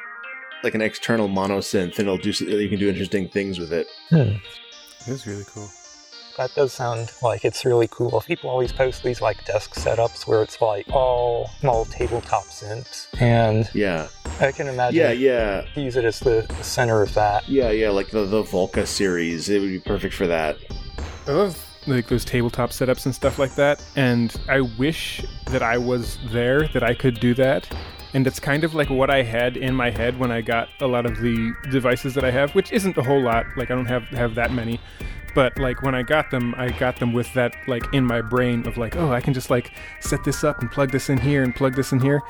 [0.63, 2.31] like an external mono synth, and it'll do.
[2.31, 3.87] You can do interesting things with it.
[4.09, 4.33] Hmm.
[5.07, 5.67] That's really cool.
[6.37, 8.19] That does sound like it's really cool.
[8.21, 13.69] People always post these like desk setups where it's like all small tabletop synths, and
[13.75, 14.07] Yeah,
[14.39, 17.47] I can imagine yeah, yeah, use it as the, the center of that.
[17.47, 17.89] yeah, yeah.
[17.91, 20.57] Like the the Volca series, it would be perfect for that.
[21.27, 23.83] I love like those tabletop setups and stuff like that.
[23.95, 27.67] And I wish that I was there, that I could do that.
[28.13, 30.87] And it's kind of like what I had in my head when I got a
[30.87, 33.45] lot of the devices that I have, which isn't a whole lot.
[33.57, 34.79] Like I don't have have that many.
[35.33, 38.67] But like when I got them, I got them with that like in my brain
[38.67, 41.43] of like, oh, I can just like set this up and plug this in here
[41.43, 42.21] and plug this in here.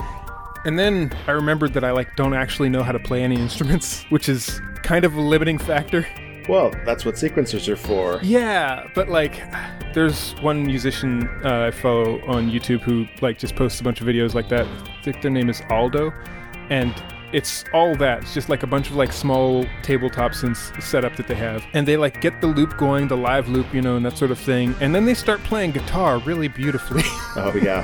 [0.66, 4.04] And then I remembered that I like don't actually know how to play any instruments,
[4.10, 6.08] which is kind of a limiting factor.
[6.50, 8.20] Well, that's what sequencers are for.
[8.22, 9.42] Yeah, but like,
[9.94, 14.08] there's one musician uh, I follow on YouTube who like just posts a bunch of
[14.08, 14.66] videos like that.
[14.66, 16.12] I think their name is Aldo,
[16.70, 16.94] and
[17.34, 18.22] it's all that.
[18.22, 21.66] It's just like a bunch of like small tabletop synths set up that they have,
[21.74, 24.30] and they like get the loop going, the live loop, you know, and that sort
[24.32, 27.04] of thing, and then they start playing guitar really beautifully.
[27.36, 27.84] Oh yeah,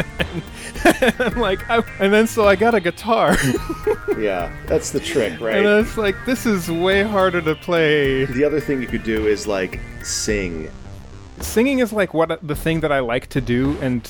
[1.19, 3.35] I'm like, I, and then so I got a guitar,
[4.19, 4.55] yeah.
[4.67, 5.55] That's the trick, right?
[5.55, 5.67] and?
[5.67, 8.25] I was like, this is way harder to play.
[8.25, 10.69] The other thing you could do is like sing.
[11.39, 14.07] singing is like what the thing that I like to do and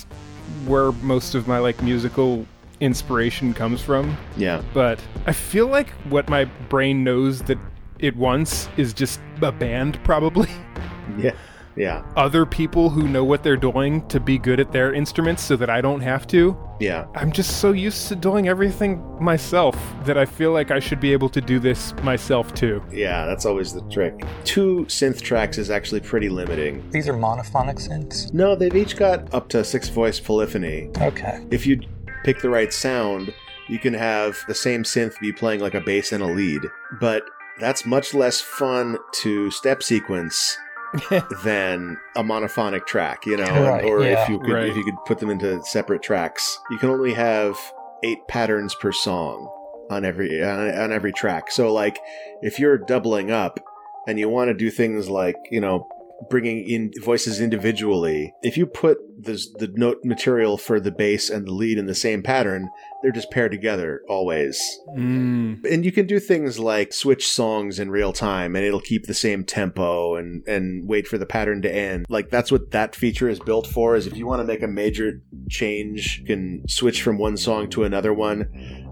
[0.66, 2.46] where most of my like musical
[2.80, 4.18] inspiration comes from.
[4.38, 7.58] Yeah, But I feel like what my brain knows that
[8.00, 10.50] it wants is just a band probably.
[11.18, 11.32] yeah,
[11.76, 15.56] yeah, Other people who know what they're doing to be good at their instruments so
[15.58, 16.58] that I don't have to.
[16.80, 17.06] yeah.
[17.16, 21.12] I'm just so used to doing everything myself that I feel like I should be
[21.14, 22.82] able to do this myself too.
[22.92, 24.26] Yeah, that's always the trick.
[24.46, 26.90] Two synth tracks is actually pretty limiting.
[26.92, 28.34] These are monophonic synths.
[28.34, 30.90] No, they've each got up to six voice polyphony.
[31.02, 31.46] Okay.
[31.52, 31.82] If you
[32.24, 33.34] pick the right sound,
[33.68, 36.62] you can have the same synth be playing like a bass and a lead.
[37.00, 37.24] But
[37.60, 40.58] that's much less fun to step sequence
[41.44, 44.24] than a monophonic track, you know, Right, or yeah.
[44.24, 44.70] if you could Right.
[44.70, 46.58] if you could put them into separate tracks.
[46.72, 47.56] You can only have
[48.04, 49.48] eight patterns per song
[49.92, 51.52] on every on, on every track.
[51.52, 52.00] So like
[52.42, 53.60] if you're doubling up
[54.08, 55.88] and you want to do things like, you know,
[56.30, 61.48] bringing in voices individually, if you put the the note material for the bass and
[61.48, 62.70] the lead in the same pattern,
[63.02, 64.60] they're just paired together always.
[64.98, 65.64] Mm.
[65.66, 69.14] And you can do things like switch songs in real time and it'll keep the
[69.14, 72.06] same tempo and, and wait for the pattern to end.
[72.10, 74.68] Like that's what that feature is built for is if you want to make a
[74.68, 78.50] major change, you can switch from one song to another one.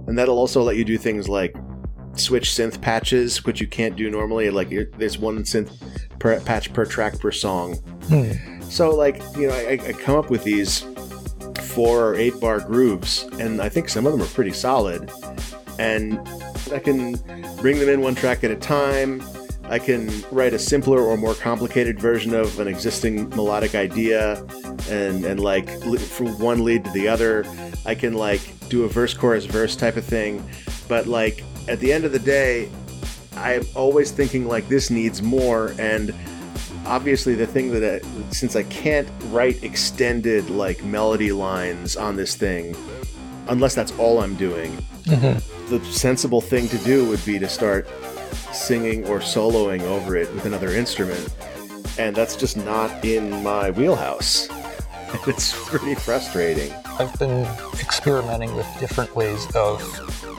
[0.08, 1.56] And that'll also let you do things like
[2.20, 4.50] switch synth patches, which you can't do normally.
[4.50, 5.72] Like there's one synth
[6.20, 7.76] per, patch per track per song.
[8.08, 8.62] Hmm.
[8.62, 10.86] So like, you know, I, I come up with these
[11.62, 15.12] four or eight bar grooves, and I think some of them are pretty solid.
[15.80, 16.20] And
[16.74, 17.14] I can
[17.62, 19.22] bring them in one track at a time.
[19.66, 24.44] I can write a simpler or more complicated version of an existing melodic idea,
[24.90, 27.46] and and like from one lead to the other.
[27.86, 30.44] I can like do a verse chorus verse type of thing,
[30.88, 32.70] but like at the end of the day,
[33.36, 36.14] I'm always thinking like this needs more and
[36.86, 42.36] obviously the thing that I, since I can't write extended like melody lines on this
[42.36, 42.76] thing
[43.50, 44.72] unless that's all I'm doing
[45.06, 45.42] Mhm.
[45.70, 47.88] the sensible thing to do would be to start
[48.54, 51.30] singing or soloing over it with another instrument
[52.00, 57.46] and that's just not in my wheelhouse and it's pretty frustrating I've been
[57.80, 59.82] experimenting with different ways of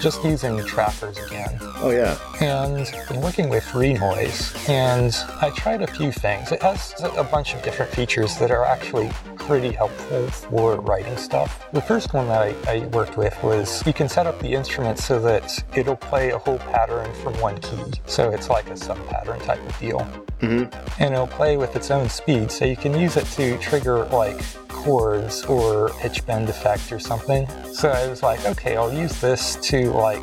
[0.01, 1.59] just using trackers again.
[1.61, 6.53] oh yeah and been working with Renoise, and I tried a few things.
[6.53, 11.67] It has a bunch of different features that are actually pretty helpful for writing stuff.
[11.73, 14.99] The first one that I, I worked with was you can set up the instrument
[14.99, 17.83] so that it'll play a whole pattern from one key.
[18.07, 20.07] So it's like a sub pattern type of deal.
[20.41, 20.65] Hmm
[20.99, 24.41] And it'll play with its own speed, so you can use it to trigger like
[24.69, 27.47] chords or pitch bend effect or something.
[27.73, 30.23] So I was like, okay, I'll use this to like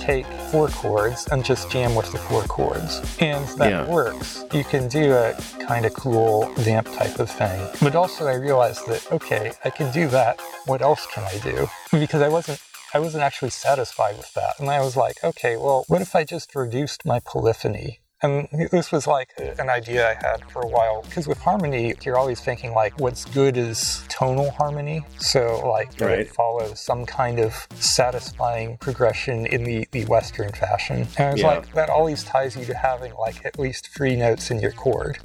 [0.00, 3.00] take four chords and just jam with the four chords.
[3.20, 3.86] And that Yeah.
[3.86, 4.44] works.
[4.52, 7.68] You can do a kind of cool vamp type of thing.
[7.82, 10.40] But also I realized that, okay, I can do that.
[10.66, 11.68] What else can I do?
[11.92, 12.60] Because I wasn't
[12.92, 14.58] I wasn't actually satisfied with that.
[14.58, 17.99] And I was like, okay, well, what if I just reduced my polyphony?
[18.22, 21.02] And this was like an idea I had for a while.
[21.02, 25.02] Because with harmony, you're always thinking like, what's good is tonal harmony.
[25.18, 26.20] So like, Right.
[26.20, 31.06] it follows some kind of satisfying progression in the, the Western fashion.
[31.16, 31.46] And it's Yeah.
[31.48, 35.18] like, that always ties you to having like at least three notes in your chord.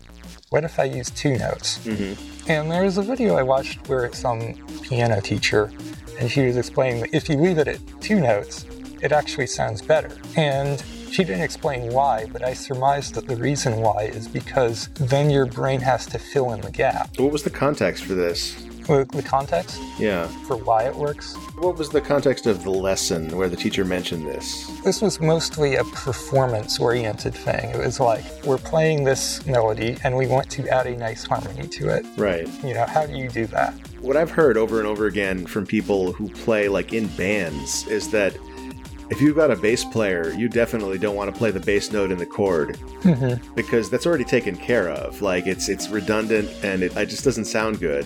[0.49, 1.79] What if I use two notes?
[1.79, 2.49] Mm-hmm.
[2.49, 4.53] And there was a video I watched where some
[4.83, 5.71] piano teacher,
[6.19, 8.65] and she was explaining that if you leave it at two notes,
[9.01, 10.11] it actually sounds better.
[10.37, 10.81] And
[11.15, 15.45] she didn't explain why, but I surmised that the reason why is because then your
[15.45, 17.09] brain has to fill in the gap.
[17.17, 18.53] What was the context for this?
[18.85, 20.27] The, the context Yeah.
[20.45, 21.33] for why it works.
[21.57, 24.67] What was the context of the lesson where the teacher mentioned this?
[24.83, 27.69] This was mostly a performance oriented thing.
[27.69, 31.67] It was like, we're playing this melody and we want to add a nice harmony
[31.69, 32.05] to it.
[32.17, 32.47] Right.
[32.61, 33.73] You know, how do you do that?
[34.01, 38.11] What I've heard over and over again from people who play like in bands is
[38.11, 38.35] that
[39.09, 42.11] if you've got a bass player, you definitely don't want to play the bass note
[42.11, 43.53] in the chord Mm-hmm.
[43.53, 45.21] because that's already taken care of.
[45.21, 48.05] Like it's it's redundant and it, it just doesn't sound good.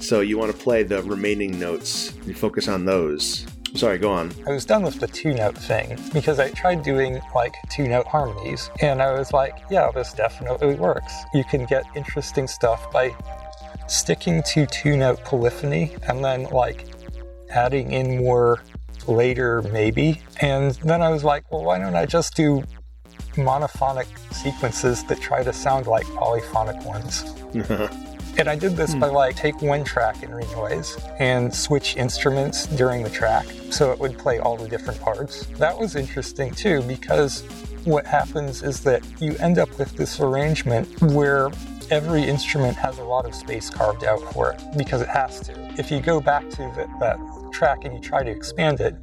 [0.00, 2.12] So you want to play the remaining notes.
[2.26, 3.46] You focus on those.
[3.74, 4.32] Sorry, go on.
[4.46, 8.06] I was done with the two note thing because I tried doing like two note
[8.06, 11.12] harmonies and I was like, yeah, this definitely works.
[11.32, 13.14] You can get interesting stuff by
[13.88, 16.86] sticking to two note polyphony and then like
[17.50, 18.60] adding in more
[19.08, 20.22] later, maybe.
[20.40, 22.62] And then I was like, well, why don't I just do
[23.34, 27.34] monophonic sequences that try to sound like polyphonic ones?
[28.36, 29.00] And I did this hmm.
[29.00, 33.98] by like take one track in Renoise and switch instruments during the track so it
[34.00, 35.46] would play all the different parts.
[35.58, 37.42] That was interesting too because
[37.84, 41.50] what happens is that you end up with this arrangement where
[41.90, 45.52] every instrument has a lot of space carved out for it because it has to.
[45.78, 47.18] If you go back to the, that
[47.54, 48.94] track and you try to expand it,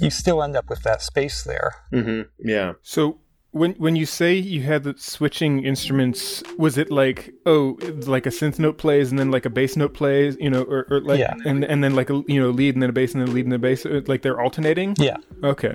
[0.00, 1.70] you still end up with that space there.
[1.90, 2.72] hmm Yeah.
[2.82, 3.18] So
[3.52, 7.78] when when you say you had the switching instruments, was it like oh,
[8.14, 10.86] like a synth note plays and then like a bass note plays, you know, or,
[10.90, 11.34] or like Yeah.
[11.46, 13.32] and and then like a you know lead and then a bass and then a
[13.32, 14.94] lead and then a bass, uh, like they're alternating?
[14.98, 15.16] Yeah.
[15.42, 15.74] Okay,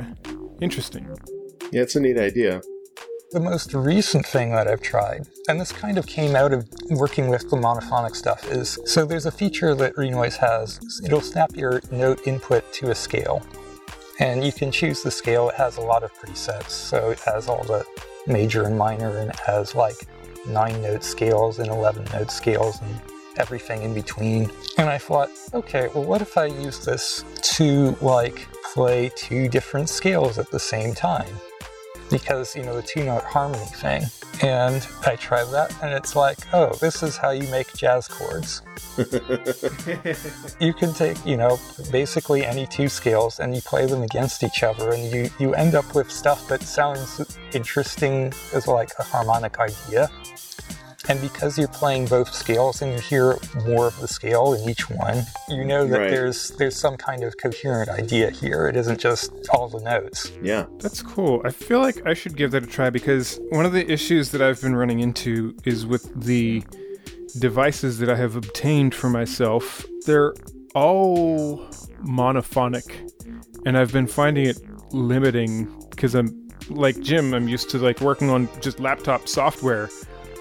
[0.61, 1.07] interesting.
[1.71, 2.61] Yeah, it's a neat idea.
[3.31, 7.29] The most recent thing that I've tried, and this kind of came out of working
[7.29, 10.81] with the monophonic stuff, is so there's a feature that Renoise has.
[11.05, 13.41] It'll snap your note input to a scale.
[14.19, 15.47] And you can choose the scale.
[15.47, 16.71] It has a lot of presets.
[16.71, 17.85] So it has all the
[18.27, 19.95] major and minor, and it has like
[20.45, 23.01] nine note scales and 11 note scales and
[23.37, 24.51] everything in between.
[24.77, 27.23] And I thought, okay, well, what if I use this
[27.55, 31.33] to like play two different scales at the same time?
[32.11, 34.03] Because you know the two note harmony thing.
[34.43, 38.61] And i tried that and it's like oh this is how you make jazz chords.
[40.59, 41.59] You can take you know
[41.91, 45.73] basically any two scales and you play them against each other and you you end
[45.75, 50.09] up with stuff that sounds interesting as like a harmonic idea
[51.09, 54.89] and because you're playing both scales and you hear more of the scale in each
[54.89, 56.09] one you know that Right.
[56.11, 60.65] there's there's some kind of coherent idea here it isn't just all the notes Yeah.
[60.79, 61.41] That's cool.
[61.45, 64.41] I feel like I should give that a try because one of the issues that
[64.41, 66.63] I've been running into is with the
[67.39, 69.85] devices that I have obtained for myself.
[70.05, 70.33] They're
[70.75, 71.59] all
[72.03, 72.85] monophonic,
[73.65, 74.57] and I've been finding it
[74.93, 77.33] limiting because I'm like Jim.
[77.33, 79.89] I'm used to like working on just laptop software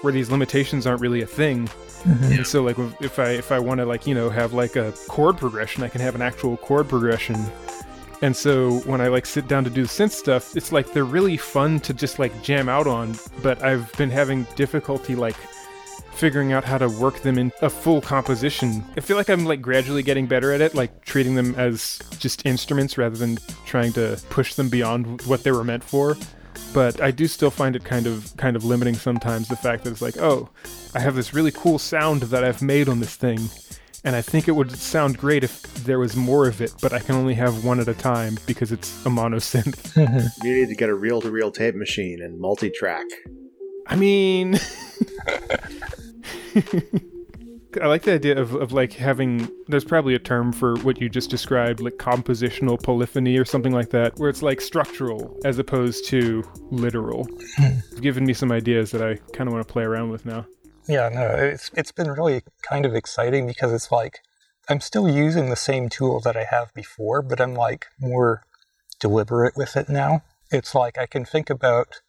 [0.01, 1.67] where these limitations aren't really a thing.
[1.67, 2.33] Mm-hmm.
[2.33, 4.91] And so like if I if I want to like you know have like a
[5.07, 7.35] chord progression, I can have an actual chord progression.
[8.23, 11.03] And so when I like sit down to do the synth stuff, it's like they're
[11.03, 15.37] really fun to just like jam out on, but I've been having difficulty like
[16.13, 18.83] figuring out how to work them in a full composition.
[18.95, 22.45] I feel like I'm like gradually getting better at it, like treating them as just
[22.45, 26.15] instruments rather than trying to push them beyond what they were meant for.
[26.73, 29.91] But I do still find it kind of kind of limiting sometimes the fact that
[29.91, 30.49] it's like, oh,
[30.95, 33.39] I have this really cool sound that I've made on this thing,
[34.03, 36.99] and I think it would sound great if there was more of it, but I
[36.99, 39.95] can only have one at a time because it's a mono synth.
[40.43, 43.05] You need to get a reel to reel tape machine and multi track.
[43.87, 44.53] I mean,
[47.81, 49.47] I like the idea of, of like having.
[49.67, 53.89] There's probably a term for what you just described, like compositional polyphony or something like
[53.91, 57.27] that, where it's like structural as opposed to literal.
[57.57, 57.79] Hmm.
[57.91, 60.45] You've given me some ideas that I kind of want to play around with now.
[60.87, 64.19] Yeah, no, it's it's been really kind of exciting because it's like
[64.67, 68.43] I'm still using the same tool that I have before, but I'm like more
[68.99, 70.23] deliberate with it now.
[70.51, 72.01] It's like I can think about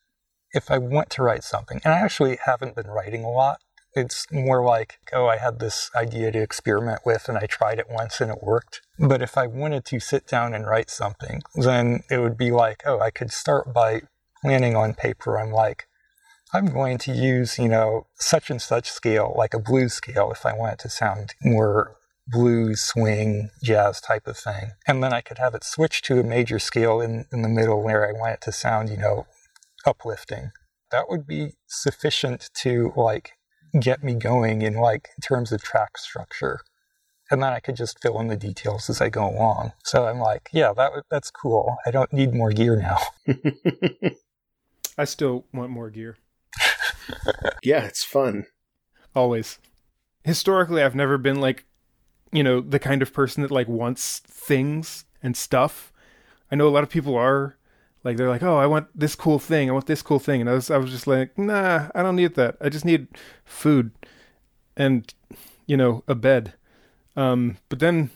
[0.52, 3.60] if I want to write something, and I actually haven't been writing a lot.
[3.94, 7.90] It's more like, oh, I had this idea to experiment with and I tried it
[7.90, 8.80] once and it worked.
[8.98, 12.82] But if I wanted to sit down and write something, then it would be like,
[12.86, 14.02] oh, I could start by
[14.40, 15.38] planning on paper.
[15.38, 15.86] I'm like,
[16.54, 20.44] I'm going to use, you know, such and such scale, like a blues scale, if
[20.44, 24.72] I want it to sound more blues, swing, jazz type of thing.
[24.86, 27.82] And then I could have it switch to a major scale in, in the middle
[27.82, 29.26] where I want it to sound, you know,
[29.86, 30.50] uplifting.
[30.90, 33.32] That would be sufficient to like
[33.80, 36.60] get me going in like in terms of track structure.
[37.30, 39.72] And then I could just fill in the details as I go along.
[39.84, 41.76] So I'm like, yeah, that that's cool.
[41.86, 42.98] I don't need more gear now.
[44.98, 46.18] I still want more gear.
[47.62, 48.46] yeah, it's fun.
[49.14, 49.58] Always.
[50.24, 51.64] Historically, I've never been like,
[52.32, 55.92] you know, the kind of person that like wants things and stuff.
[56.50, 57.56] I know a lot of people are
[58.04, 59.68] like they're like, "Oh, I want this cool thing.
[59.70, 62.16] I want this cool thing." And I was I was just like, "Nah, I don't
[62.16, 62.56] need that.
[62.60, 63.08] I just need
[63.44, 63.92] food
[64.76, 65.12] and
[65.66, 66.54] you know, a bed."
[67.16, 68.10] Um, but then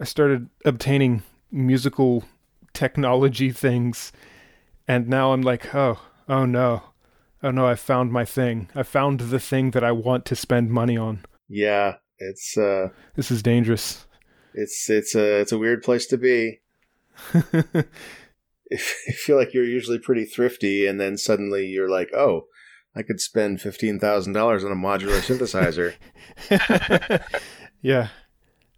[0.00, 2.24] I started obtaining musical
[2.72, 4.10] technology things
[4.88, 6.82] and now I'm like, "Oh, oh no.
[7.42, 8.68] Oh no, I found my thing.
[8.74, 13.30] I found the thing that I want to spend money on." Yeah, it's uh This
[13.30, 14.06] is dangerous.
[14.54, 16.60] it's it's a it's a weird place to be.
[19.06, 22.46] You feel like you're usually pretty thrifty, and then suddenly you're like, "Oh,
[22.94, 25.94] I could spend fifteen thousand dollars on a modular synthesizer."
[27.82, 28.08] yeah.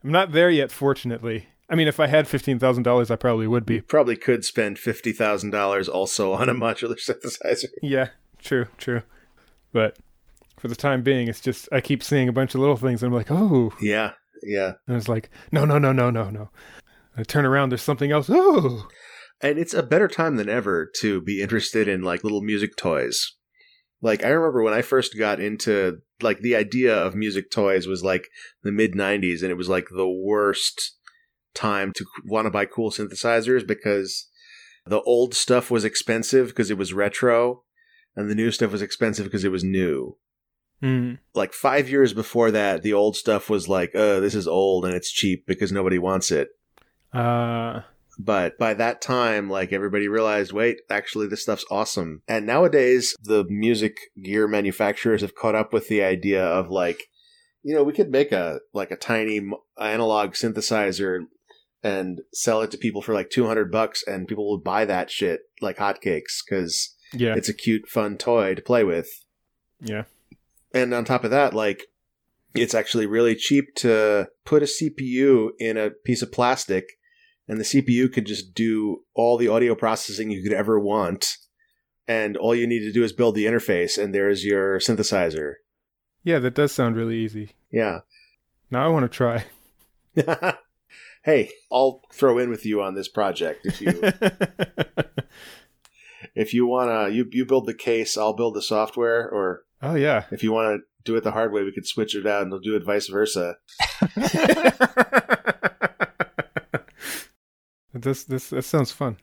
[0.02, 1.48] I'm not there yet, fortunately.
[1.70, 3.76] I mean, if I had $15,000, I probably would be.
[3.76, 7.70] You probably could spend fifty thousand dollars also on a modular synthesizer.
[7.82, 9.02] Yeah, true, true.
[9.72, 9.96] But
[10.58, 13.10] for the time being, it's just, I keep seeing a bunch of little things and
[13.10, 13.72] I'm like, oh.
[13.80, 14.74] Yeah, yeah.
[14.86, 16.50] And it's like, no, no, no, no, no, no.
[17.16, 18.28] I turn around, there's something else.
[18.30, 18.86] Oh.
[19.40, 23.34] And it's a better time than ever to be interested in like little music toys.
[24.00, 28.04] Like I remember when I first got into like the idea of music toys was
[28.04, 28.28] like
[28.62, 30.96] the mid 90s and it was like the worst
[31.54, 34.28] time to want to buy cool synthesizers because
[34.84, 37.62] the old stuff was expensive because it was retro
[38.14, 40.18] and the new stuff was expensive because it was new.
[40.82, 41.18] Mm.
[41.34, 44.94] Like 5 years before that the old stuff was like, oh this is old and
[44.94, 46.48] it's cheap because nobody wants it."
[47.12, 47.80] Uh,
[48.18, 52.22] But by that time, like everybody realized, wait, actually, this stuff's awesome.
[52.28, 57.08] And nowadays, the music gear manufacturers have caught up with the idea of like,
[57.62, 59.50] you know, we could make a like a tiny
[59.80, 61.26] analog synthesizer
[61.82, 65.10] and sell it to people for like two hundred bucks, and people will buy that
[65.10, 67.34] shit like hotcakes because yeah.
[67.34, 69.08] it's a cute, fun toy to play with.
[69.80, 70.04] yeah.
[70.72, 71.86] And on top of that, like,
[72.52, 76.98] it's actually really cheap to put a CPU in a piece of plastic,
[77.48, 81.36] and the CPU could just do all the audio processing you could ever want.
[82.06, 85.54] And all you need to do is build the interface, and there's your synthesizer.
[86.22, 87.52] Yeah, that does sound really easy.
[87.70, 88.00] Yeah.
[88.70, 89.44] Now I want to try.
[91.24, 94.00] hey, I'll throw in with you on this project if you
[96.34, 100.24] if you wanna you you build the case, I'll build the software, or oh, yeah.
[100.30, 102.50] if you want to do it the hard way, we could switch it out and
[102.50, 103.56] we'll do it vice versa.
[107.94, 109.16] this, this, that sounds fun.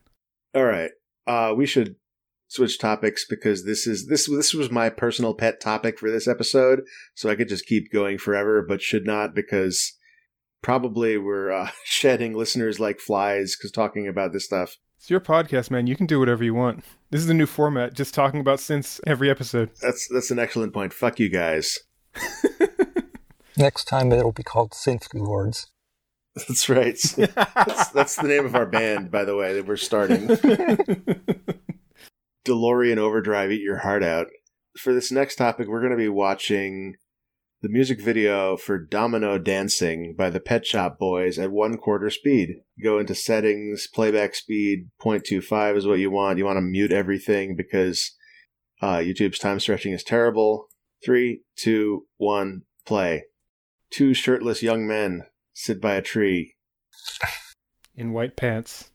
[0.53, 0.91] All right.
[1.28, 1.95] Uh, we should
[2.51, 6.82] switch topics because this is this this was my personal pet topic for this episode,
[7.15, 9.93] so I could just keep going forever, but should not because
[10.61, 14.78] probably we're uh, shedding listeners like flies because talking about this stuff.
[14.97, 15.88] It's your podcast, man.
[15.88, 16.84] You can do whatever you want.
[17.09, 19.72] This is a new format, just talking about synths every episode.
[19.82, 20.93] That's that's an excellent point.
[20.93, 21.80] Fuck you guys.
[23.57, 25.67] Next time it'll be called Synth Lords.
[26.36, 26.95] That's right.
[27.17, 30.27] that's, that's the name of our band, by the way, that we're starting.
[32.45, 34.27] DeLorean Overdrive, eat your heart out.
[34.77, 36.95] For this next topic, we're going to be watching
[37.61, 42.61] the music video for Domino Dancing by the Pet Shop Boys at one quarter speed.
[42.82, 46.38] Go into settings, playback speed, 0.25 is what you want.
[46.38, 48.15] You want to mute everything because
[48.82, 50.67] uh, YouTube's time stretching is terrible.
[51.03, 53.25] Three, two, one, play.
[53.91, 55.23] Two shirtless young men
[55.54, 56.56] sit by a tree.
[57.95, 58.91] In white pants.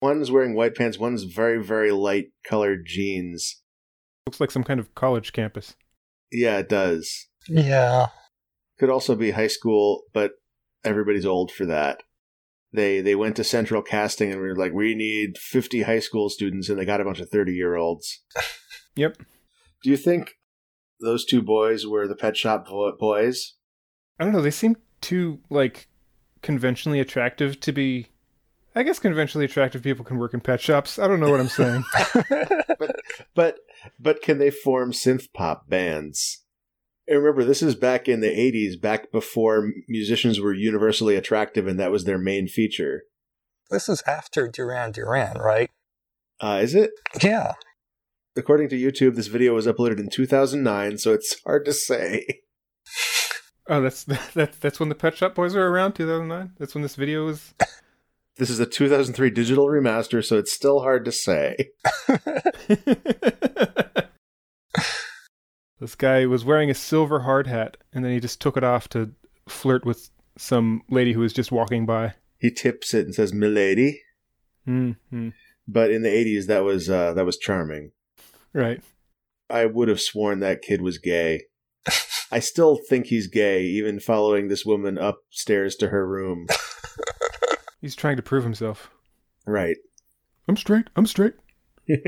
[0.00, 3.62] One's wearing white pants, one's very, very light colored jeans.
[4.26, 5.76] Looks like some kind of college campus.
[6.30, 7.28] Yeah, it does.
[7.48, 8.06] Yeah.
[8.78, 10.32] Could also be high school, but
[10.84, 12.02] everybody's old for that.
[12.72, 16.28] They they went to central casting and we were like, we need 50 high school
[16.28, 18.22] students, and they got a bunch of 30 year olds.
[18.96, 19.16] Yep.
[19.82, 20.36] Do you think
[21.00, 23.54] those two boys were the Pet Shop Boys.
[24.18, 24.40] I don't know.
[24.40, 25.88] They seem too like
[26.44, 28.06] conventionally attractive to be.
[28.76, 30.98] I guess conventionally attractive people can work in pet shops.
[30.98, 31.84] I don't know what I'm saying.
[33.34, 33.58] But
[33.98, 36.42] but can they form synth pop bands?
[37.06, 41.78] And remember, this is back in the '80s, back before musicians were universally attractive, and
[41.78, 43.02] that was their main feature.
[43.70, 45.70] this is after Duran Duran, right?
[46.40, 46.90] Uh, is it?
[47.22, 47.52] Yeah.
[48.36, 52.26] According to YouTube, this video was uploaded in 2009, so it's hard to say.
[53.68, 54.04] oh, that's
[54.34, 56.52] that's that's when the Pet Shop Boys were around, 2009.
[56.58, 57.54] That's when this video was.
[58.36, 61.70] This is a 2003 digital remaster, so it's still hard to say.
[65.78, 68.88] this guy was wearing a silver hard hat, and then he just took it off
[68.88, 69.12] to
[69.48, 72.14] flirt with some lady who was just walking by.
[72.38, 74.00] He tips it and says "Milady,"
[74.66, 75.28] Mm-hmm.
[75.68, 77.92] but in the 80s, that was uh, that was charming.
[78.52, 78.82] Right.
[79.48, 81.42] I would have sworn that kid was gay.
[82.34, 86.48] I still think he's gay, even following this woman upstairs to her room.
[87.80, 88.90] He's trying to prove himself.
[89.46, 89.76] Right.
[90.48, 90.88] I'm straight.
[90.96, 91.34] I'm straight.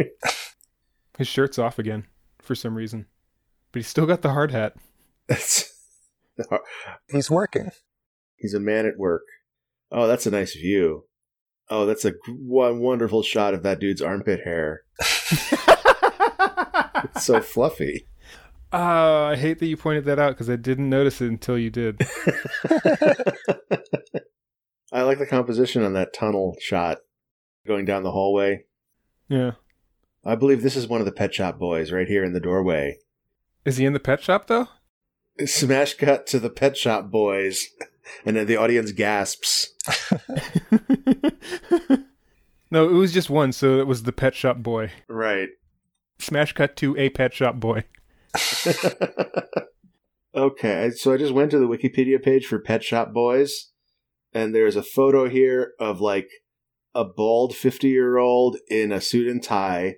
[1.16, 2.08] His shirt's off again
[2.42, 3.06] for some reason,
[3.70, 4.74] but he's still got the hard hat.
[7.08, 7.70] He's working.
[8.36, 9.22] he's a man at work.
[9.92, 11.04] Oh, that's a nice view.
[11.70, 14.82] Oh, that's a one wonderful shot of that dude's armpit hair.
[17.04, 18.08] It's so fluffy.
[18.72, 21.70] Ah, I hate that you pointed that out because I didn't notice it until you
[21.70, 22.00] did.
[24.92, 26.98] I like the composition on that tunnel shot
[27.66, 28.64] going down the hallway.
[29.28, 29.52] Yeah.
[30.24, 32.98] I believe this is one of the Pet Shop Boys right here in the doorway.
[33.64, 34.68] Is he in the pet shop though?
[35.44, 37.68] Smash cut to the Pet Shop Boys,
[38.24, 39.74] and then the audience gasps.
[42.70, 44.92] no, it was just one, so it was the pet shop boy.
[45.08, 45.50] Right.
[46.18, 47.84] Smash cut to a pet shop boy.
[50.34, 53.72] okay, so I just went to the Wikipedia page for Pet Shop Boys,
[54.32, 56.28] and there's a photo here of like
[56.95, 59.97] a bald 50 year old in a suit and tie,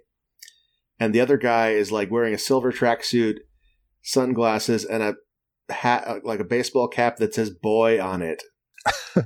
[0.98, 3.36] and the other guy is like wearing a silver tracksuit,
[4.02, 5.14] sunglasses, and a
[5.72, 8.42] hat, uh, like a baseball cap that says boy on it.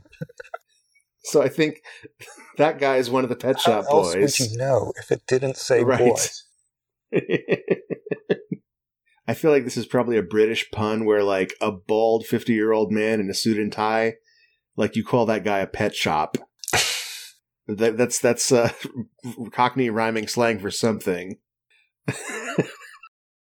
[1.25, 1.77] so I think
[2.59, 4.39] that guy is one of the Pet Shop How else Boys.
[4.41, 5.99] would you know if it didn't say Right.
[5.99, 6.45] boys?
[9.27, 12.73] I feel like this is probably a British pun where like a bald 50 year
[12.73, 14.14] old man in a suit and tie,
[14.77, 16.37] like you call that guy a pet shop.
[17.68, 18.73] that, that's that's uh,
[19.53, 21.39] Cockney rhyming slang for something.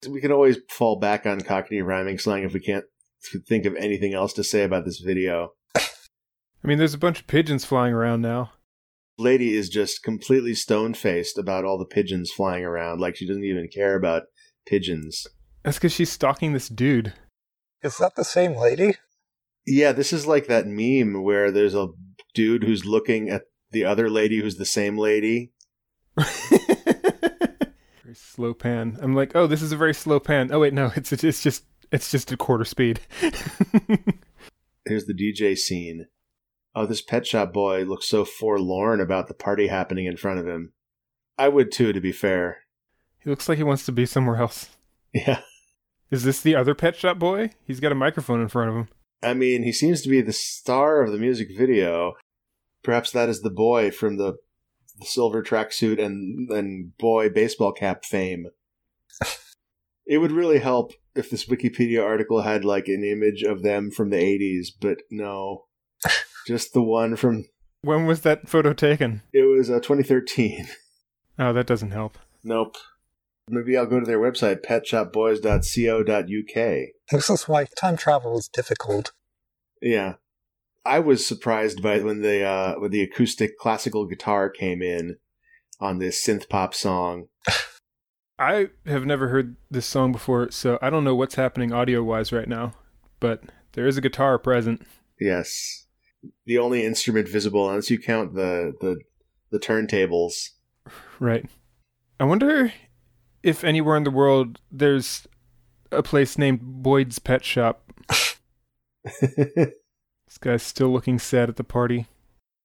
[0.09, 2.85] we can always fall back on Cockney rhyming slang if we can't
[3.49, 5.53] think of anything else to say about this video.
[6.63, 8.53] I mean, there's a bunch of pigeons flying around now.
[9.19, 13.45] Lady is just completely stone faced about all the pigeons flying around, like she doesn't
[13.45, 14.25] even care about
[14.67, 15.27] pigeons.
[15.63, 17.13] That's because she's stalking this dude.
[17.83, 18.95] Is that the same lady?
[19.67, 21.89] Yeah, this is like that meme where there's a
[22.35, 25.53] dude who's looking at the other lady who's the same lady.
[26.17, 28.99] very slow pan.
[29.01, 30.51] I'm like, oh, this is a very slow pan.
[30.53, 33.01] Oh wait, no, it's it's just it's just a quarter speed.
[34.87, 36.07] Here's the DJ scene.
[36.75, 40.47] Oh, this pet shop boy looks so forlorn about the party happening in front of
[40.47, 40.73] him.
[41.37, 42.59] I would too, to be fair.
[43.19, 44.69] he looks like he wants to be somewhere else.
[45.13, 45.41] Yeah.
[46.11, 47.51] Is this the other pet shop boy?
[47.67, 48.89] He's got a microphone in front of him.
[49.23, 52.15] I mean, he seems to be the star of the music video.
[52.83, 54.35] Perhaps that is the boy from the,
[54.99, 58.47] the silver tracksuit and, and boy baseball cap fame.
[60.07, 64.11] it would really help if this Wikipedia article had like an image of them from
[64.11, 65.67] the 80s, but no.
[66.47, 67.45] Just the one from,
[67.83, 69.23] When was that photo taken?
[69.33, 70.67] it was uh, 2013.
[71.39, 72.19] Oh, that doesn't help.
[72.43, 72.77] Nope.
[73.51, 76.89] Maybe I'll go to their website, petshopboys.co.uk.
[77.11, 79.13] This is why time travel is difficult.
[79.83, 80.15] Yeah.
[80.85, 85.17] I was surprised by when the uh when the acoustic classical guitar came in
[85.79, 87.27] on this synth pop song.
[88.39, 92.33] I have never heard this song before, so I don't know what's happening audio wise
[92.33, 92.73] right now.
[93.19, 93.43] But
[93.73, 94.87] there is a guitar present.
[95.21, 95.87] Yes.
[96.47, 98.99] The only instrument visible unless you count the the
[99.51, 100.51] the turntables.
[101.19, 101.45] Right.
[102.19, 102.73] I wonder
[103.43, 105.27] if anywhere in the world there's
[105.93, 107.93] a place named Boyd's Pet Shop.
[110.31, 112.07] This guy's still looking sad at the party.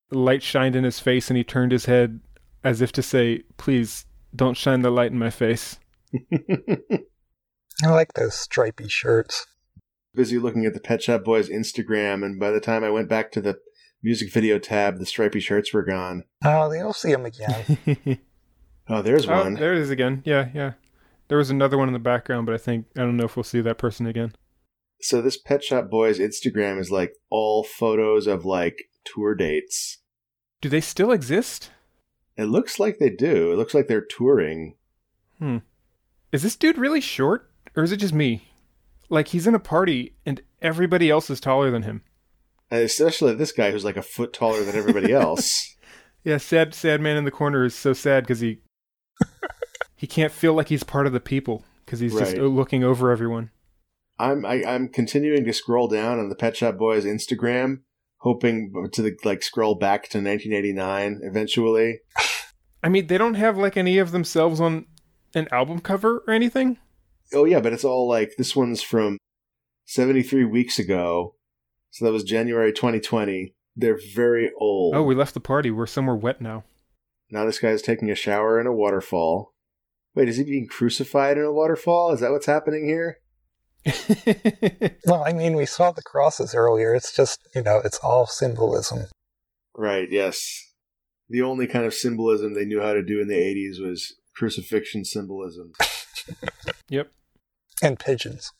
[0.09, 2.19] The light shined in his face and he turned his head
[2.63, 4.05] as if to say, Please
[4.35, 5.79] don't shine the light in my face.
[6.31, 9.47] I like those stripy shirts.
[10.13, 13.31] Busy looking at the Pet Shop Boys Instagram and by the time I went back
[13.31, 13.57] to the
[14.03, 16.25] music video tab, the stripy shirts were gone.
[16.43, 18.19] Oh, you'll see them again.
[18.87, 19.55] Oh, there's oh, one.
[19.55, 20.21] there it is again.
[20.25, 20.73] Yeah, yeah.
[21.27, 23.43] There was another one in the background, but I think I don't know if we'll
[23.43, 24.33] see that person again.
[25.01, 29.99] So this Pet Shop Boys Instagram is like all photos of like tour dates.
[30.61, 31.71] Do they still exist?
[32.37, 33.51] It looks like they do.
[33.51, 34.75] It looks like they're touring.
[35.39, 35.57] Hmm.
[36.31, 38.49] Is this dude really short, or is it just me?
[39.09, 42.01] Like he's in a party and everybody else is taller than him.
[42.71, 45.75] And especially this guy who's like a foot taller than everybody else.
[46.23, 48.59] Yeah, sad, sad man in the corner is so sad because he
[49.95, 53.51] he can't feel like he's part of the people because he's just looking over everyone.
[54.17, 57.81] I'm I, I'm continuing to scroll down on the Pet Shop Boys Instagram,
[58.19, 61.99] hoping to the, like scroll back to 1989 eventually.
[62.83, 64.85] I mean, they don't have like any of themselves on
[65.33, 66.77] an album cover or anything.
[67.33, 69.17] Oh yeah, but it's all like this one's from
[69.85, 71.35] 73 weeks ago,
[71.91, 73.53] so that was January 2020.
[73.75, 74.95] They're very old.
[74.95, 75.69] Oh, we left the party.
[75.71, 76.63] We're somewhere wet now.
[77.31, 79.53] Now this guy's taking a shower in a waterfall.
[80.13, 82.11] Wait, is he being crucified in a waterfall?
[82.13, 83.17] Is that what's happening here?
[85.05, 86.95] Well, I mean, we saw the crosses earlier.
[86.95, 89.05] It's just, you know, it's all symbolism.
[89.75, 90.71] Right, yes.
[91.29, 95.05] The only kind of symbolism they knew how to do in the 80s was crucifixion
[95.05, 95.71] symbolism
[96.89, 97.11] yep,
[97.83, 98.51] And pigeons.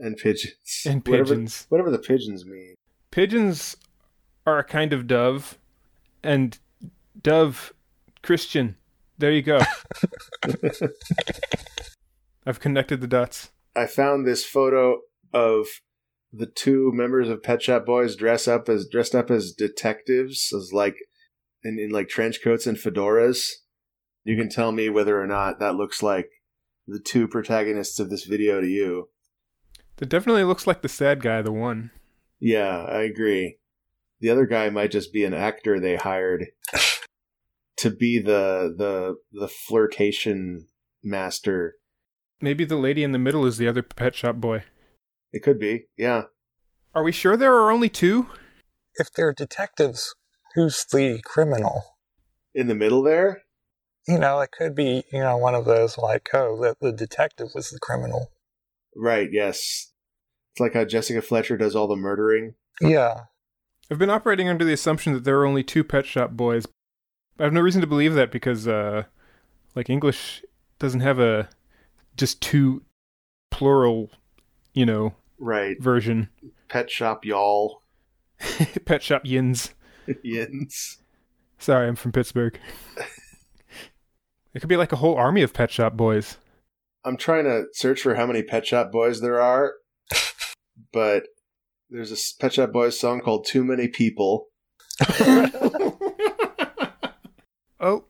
[0.00, 0.54] and pigeons.
[0.84, 1.66] and Whatever- pigeons.
[1.68, 2.74] Whatever, the pigeons mean.
[3.12, 3.76] Pigeons
[4.44, 5.58] are a kind of dove,
[6.22, 6.58] and
[7.20, 7.72] dove
[8.26, 8.76] Christian.
[9.18, 9.60] There you go.
[12.46, 13.50] I've connected the dots.
[13.74, 15.00] I found this photo
[15.32, 15.66] of
[16.32, 20.72] the two members of Pet Shop Boys dress up as dressed up as detectives, as
[20.72, 20.96] like
[21.62, 23.52] in, in like trench coats and fedoras.
[24.24, 26.28] You can tell me whether or not that looks like
[26.86, 29.08] the two protagonists of this video to you.
[29.98, 31.92] That definitely looks like the sad guy, the one.
[32.40, 33.58] Yeah, I agree.
[34.20, 36.48] The other guy might just be an actor they hired
[37.78, 40.66] to be the the the flirtation
[41.02, 41.74] master.
[42.40, 44.64] Maybe the lady in the middle is the other pet shop boy.
[45.32, 45.86] It could be.
[45.96, 46.24] Yeah.
[46.94, 48.28] Are we sure there are only two?
[48.94, 50.14] If they're detectives,
[50.54, 51.82] who's the criminal?
[52.54, 53.42] In the middle there?
[54.08, 57.48] You know, it could be, you know, one of those like, oh, the, the detective
[57.54, 58.30] was the criminal.
[58.94, 59.92] Right, yes.
[60.52, 62.54] It's like how Jessica Fletcher does all the murdering.
[62.80, 63.24] Yeah.
[63.90, 66.66] I've been operating under the assumption that there are only two pet shop boys.
[67.38, 69.04] I have no reason to believe that because, uh,
[69.74, 70.42] like English
[70.78, 71.48] doesn't have a
[72.16, 72.82] just two
[73.50, 74.10] plural,
[74.72, 75.76] you know, Right.
[75.80, 76.30] version.
[76.68, 77.82] Pet shop y'all.
[78.84, 79.74] pet shop yins.
[80.22, 80.98] Yins.
[81.58, 82.58] Sorry, I'm from Pittsburgh.
[84.54, 86.38] it could be like a whole army of pet shop boys.
[87.04, 89.74] I'm trying to search for how many Pet Shop Boys there are,
[90.92, 91.22] but
[91.88, 94.48] there's a Pet Shop Boys song called Too Many People.
[97.86, 98.04] oh,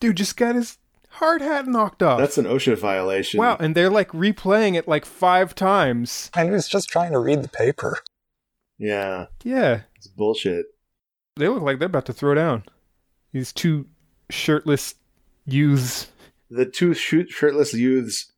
[0.00, 0.78] dude just got his
[1.12, 2.18] hard hat knocked off.
[2.18, 3.38] That's an OSHA violation.
[3.38, 6.30] wow, and they're like replaying it like five times.
[6.34, 7.98] I was just trying to read the paper.
[8.78, 10.66] Yeah, Yeah, it's bullshit.
[11.36, 12.64] they look like they're about to throw down.
[13.32, 13.86] These two
[14.30, 14.94] shirtless
[15.44, 16.08] youths.
[16.50, 18.32] The two shoot shirtless youths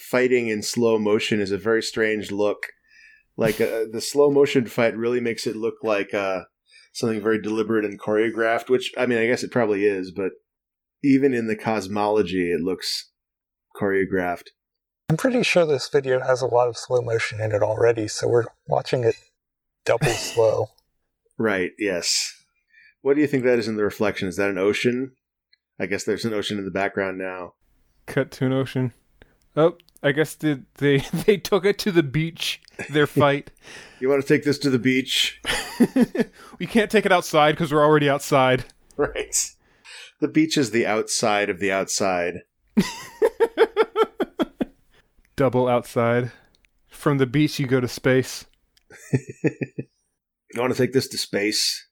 [0.00, 2.68] fighting in slow motion is a very strange look.
[3.36, 6.44] Like uh, the slow motion fight really makes it look like uh,
[6.92, 8.68] something very deliberate and choreographed.
[8.68, 10.32] Which I mean, I guess it probably is, but
[11.02, 13.10] even in the cosmology, it looks
[13.80, 14.48] choreographed.
[15.08, 18.28] I'm pretty sure this video has a lot of slow motion in it already, so
[18.28, 19.16] we're watching it
[19.84, 20.68] double slow.
[21.38, 21.72] Right.
[21.78, 22.32] Yes.
[23.02, 24.28] What do you think that is in the reflection?
[24.28, 25.12] Is that an ocean?
[25.78, 27.54] I guess there's an ocean in the background now.
[28.06, 28.92] Cut to an ocean.
[29.56, 32.62] Oh, I guess they they, they took it to the beach.
[32.88, 33.50] Their fight.
[34.00, 35.40] You want to take this to the beach?
[36.58, 38.64] we can't take it outside because we're already outside.
[38.94, 39.34] Right.
[40.20, 42.42] The beach is the outside of the outside.
[45.36, 46.30] Double outside.
[46.88, 48.44] From the beach, you go to space.
[50.54, 51.88] You want to take this to space?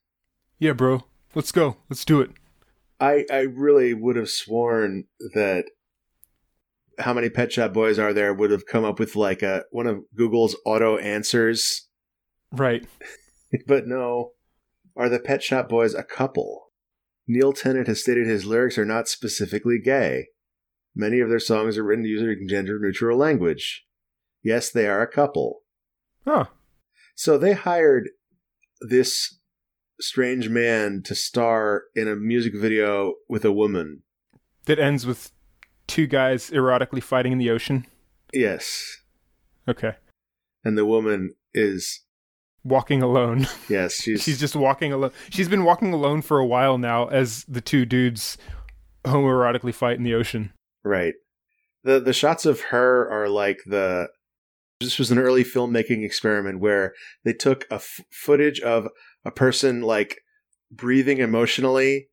[0.59, 1.03] Yeah, bro.
[1.33, 1.77] Let's go.
[1.89, 2.29] Let's do it.
[2.99, 5.65] I I really would have sworn that
[6.99, 9.87] how many Pet Shop Boys are there would have come up with like a one
[9.87, 11.87] of Google's auto answers,
[12.51, 12.85] Right.
[13.67, 14.31] but no.
[14.95, 16.71] Are the Pet Shop Boys a couple?
[17.27, 20.27] Neil Tennant has stated his lyrics are not specifically gay.
[20.93, 23.85] Many of their songs are written using gender neutral language.
[24.43, 25.61] Yes, they are a couple.
[26.25, 26.45] Huh.
[27.15, 28.09] So they hired
[28.81, 29.39] this
[29.99, 34.03] strange man to star in a music video with a woman.
[34.65, 35.31] That ends with
[35.87, 37.85] two guys erotically fighting in the ocean.
[38.33, 38.97] Yes.
[39.67, 39.93] Okay.
[40.63, 42.01] And the woman is
[42.63, 43.47] Walking alone.
[43.69, 45.11] yes, she's, She's just walking alone.
[45.29, 48.37] She's been walking alone for a while now as the two dudes
[49.03, 50.53] homoerotically fight in the ocean.
[50.83, 51.13] right.
[51.83, 54.09] The the shots of her are like the
[54.79, 56.93] this was an early filmmaking experiment where
[57.25, 58.87] they took a f- footage of
[59.25, 60.19] a person like
[60.71, 62.07] breathing emotionally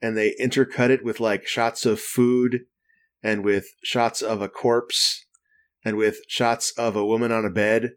[0.00, 2.60] and they intercut it with like shots of food
[3.22, 5.26] and with shots of a corpse
[5.84, 7.90] and with shots of a woman on a bed.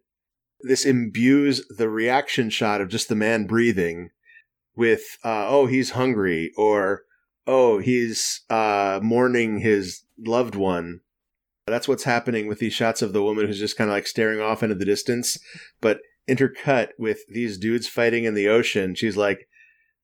[0.67, 4.09] This imbues the reaction shot of just the man breathing
[4.75, 7.03] with, uh, oh, he's hungry or,
[7.45, 11.01] oh, he's uh, mourning his loved one.
[11.67, 14.39] That's what's happening with these shots of the woman who's just kind of like staring
[14.39, 15.37] off into the distance,
[15.81, 18.95] but intercut with these dudes fighting in the ocean.
[18.95, 19.47] She's like,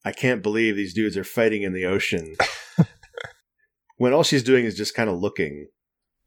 [0.04, 2.36] I can't believe these dudes are fighting in the ocean.
[3.98, 5.68] when all she's doing is just kind of looking.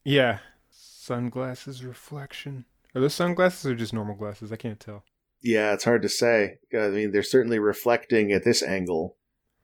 [0.05, 0.39] Yeah.
[0.71, 2.65] Sunglasses reflection.
[2.95, 4.53] Are those sunglasses or just normal glasses?
[4.53, 5.05] I can't tell.
[5.43, 6.59] Yeah, it's hard to say.
[6.73, 9.17] I mean, they're certainly reflecting at this angle.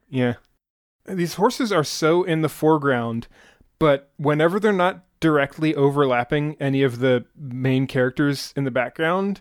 [0.08, 0.34] Yeah.
[1.06, 3.28] These horses are so in the foreground,
[3.78, 9.40] but whenever they're not directly overlapping any of the main characters in the background,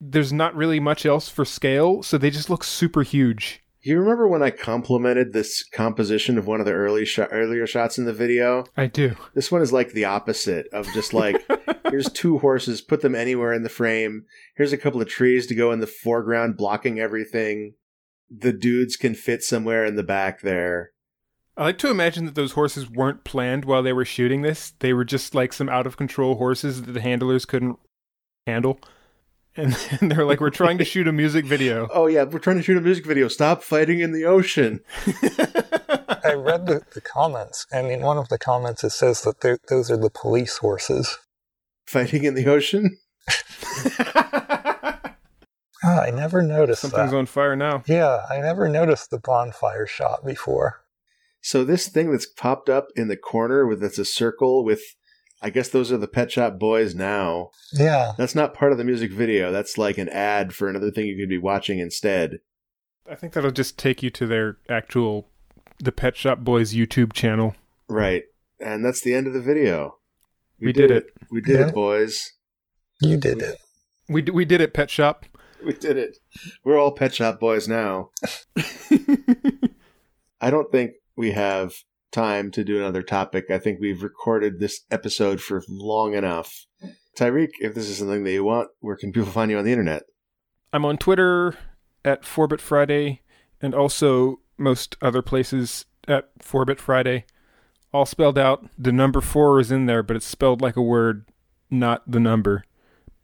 [0.00, 3.62] there's not really much else for scale, so they just look super huge.
[3.80, 7.98] You remember when I complimented this composition of one of the early sh- earlier shots
[7.98, 8.64] in the video?
[8.76, 9.16] I do.
[9.34, 11.44] This one is like the opposite of just like
[11.92, 14.24] here's two horses, put them anywhere in the frame.
[14.56, 17.74] Here's a couple of trees to go in the foreground, blocking everything.
[18.30, 20.92] The dudes can fit somewhere in the back there.
[21.54, 24.72] I like to imagine that those horses weren't planned while they were shooting this.
[24.78, 27.78] They were just like some out of control horses that the handlers couldn't
[28.46, 28.80] handle.
[29.54, 31.88] And, and they're like, we're trying to shoot a music video.
[31.92, 33.28] Oh yeah, we're trying to shoot a music video.
[33.28, 34.80] Stop fighting in the ocean.
[36.24, 39.90] I read the, the comments, and in one of the comments it says that those
[39.90, 41.18] are the police horses.
[41.86, 42.98] Fighting in the ocean.
[45.84, 47.16] Ah, I never noticed Something's that.
[47.16, 47.82] on fire now.
[47.86, 50.84] Yeah, I never noticed the bonfire shot before.
[51.40, 54.80] So this thing that's popped up in the corner with it's a circle with
[55.44, 57.50] I guess those are the Pet Shop Boys now.
[57.72, 59.50] Yeah, That's not part of the music video.
[59.50, 62.38] That's like an ad for another thing you could be watching instead.
[63.10, 65.30] I think that'll just take you to their actual,
[65.80, 67.56] the Pet Shop Boys YouTube channel.
[67.88, 68.22] Right.
[68.60, 69.96] And that's the end of the video.
[70.62, 71.06] We, did, it.
[71.30, 71.68] We did Yeah.
[71.68, 72.32] it, boys.
[73.00, 73.58] you did it.
[74.08, 75.24] We, d- we did it, Pet Shop.
[75.64, 76.16] We did it.
[76.64, 78.10] We're all Pet Shop Boys now.
[80.40, 81.72] I don't think we have
[82.10, 83.44] time to do another topic.
[83.50, 86.66] I think we've recorded this episode for long enough.
[87.16, 89.70] Tyriq, if this is something that you want, where can people find you on the
[89.72, 90.02] internet?
[90.72, 91.56] I'm on Twitter
[92.04, 93.20] at 4bit Friday
[93.60, 97.24] and also most other places at 4bit Friday.
[97.92, 98.64] All spelled out.
[98.78, 101.26] The number 4 is in there, but it's spelled like a word,
[101.70, 102.64] not the number.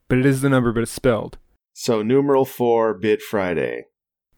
[0.09, 1.39] But it is the number, but it's spelled.
[1.75, 3.85] So numeral four bit Friday.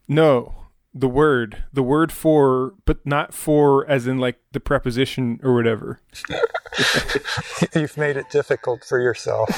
[0.06, 1.64] No, the word.
[1.72, 6.00] The word for, but not for as in like the preposition or whatever.
[7.74, 9.48] You've made it difficult for yourself.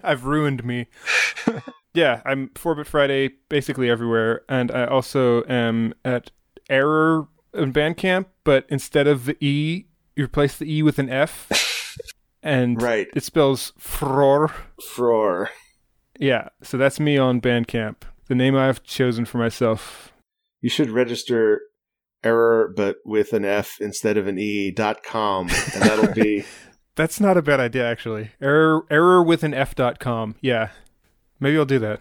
[0.04, 0.88] I've ruined me.
[1.94, 6.32] yeah, I'm 4-Bit Friday basically everywhere, and I also am at
[6.68, 9.86] Error in Bandcamp, but instead of the E,
[10.16, 11.96] you replace the E with an F,
[12.42, 13.08] and Right.
[13.14, 14.52] it spells Fror.
[14.94, 15.48] Fror.
[16.18, 17.96] Yeah, so that's me on Bandcamp.
[18.28, 20.12] The name I've chosen for myself.
[20.60, 21.60] You should register
[22.22, 26.44] error but with an F instead of an E dot com and that'll be
[26.96, 28.30] That's not a bad idea, actually.
[28.40, 30.36] Error, error with an F dot com.
[30.40, 30.68] Yeah,
[31.40, 32.00] maybe I'll do that.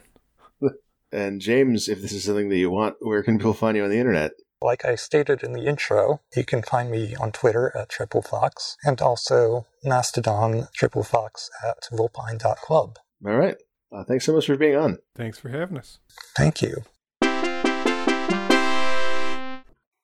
[1.12, 3.90] and James, if this is something that you want, where can people find you on
[3.90, 4.32] the internet?
[4.64, 8.78] Like I stated in the intro, you can find me on Twitter at Triple Fox
[8.86, 12.98] and also Mastodon Triple Fox at Vulpine.club.
[13.26, 13.58] All right.
[13.92, 15.00] Uh, thanks so much for being on.
[15.18, 16.00] Thanks for having us.
[16.38, 16.86] Thank you.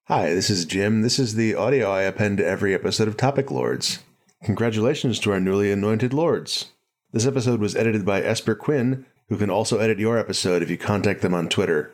[0.08, 1.04] Hi, this is Jim.
[1.04, 4.00] This is the audio I append to every episode of Topic Lords.
[4.44, 6.74] Congratulations to our newly anointed lords.
[7.14, 10.78] This episode was edited by Esper Quinn, who can also edit your episode if you
[10.78, 11.94] contact them on Twitter.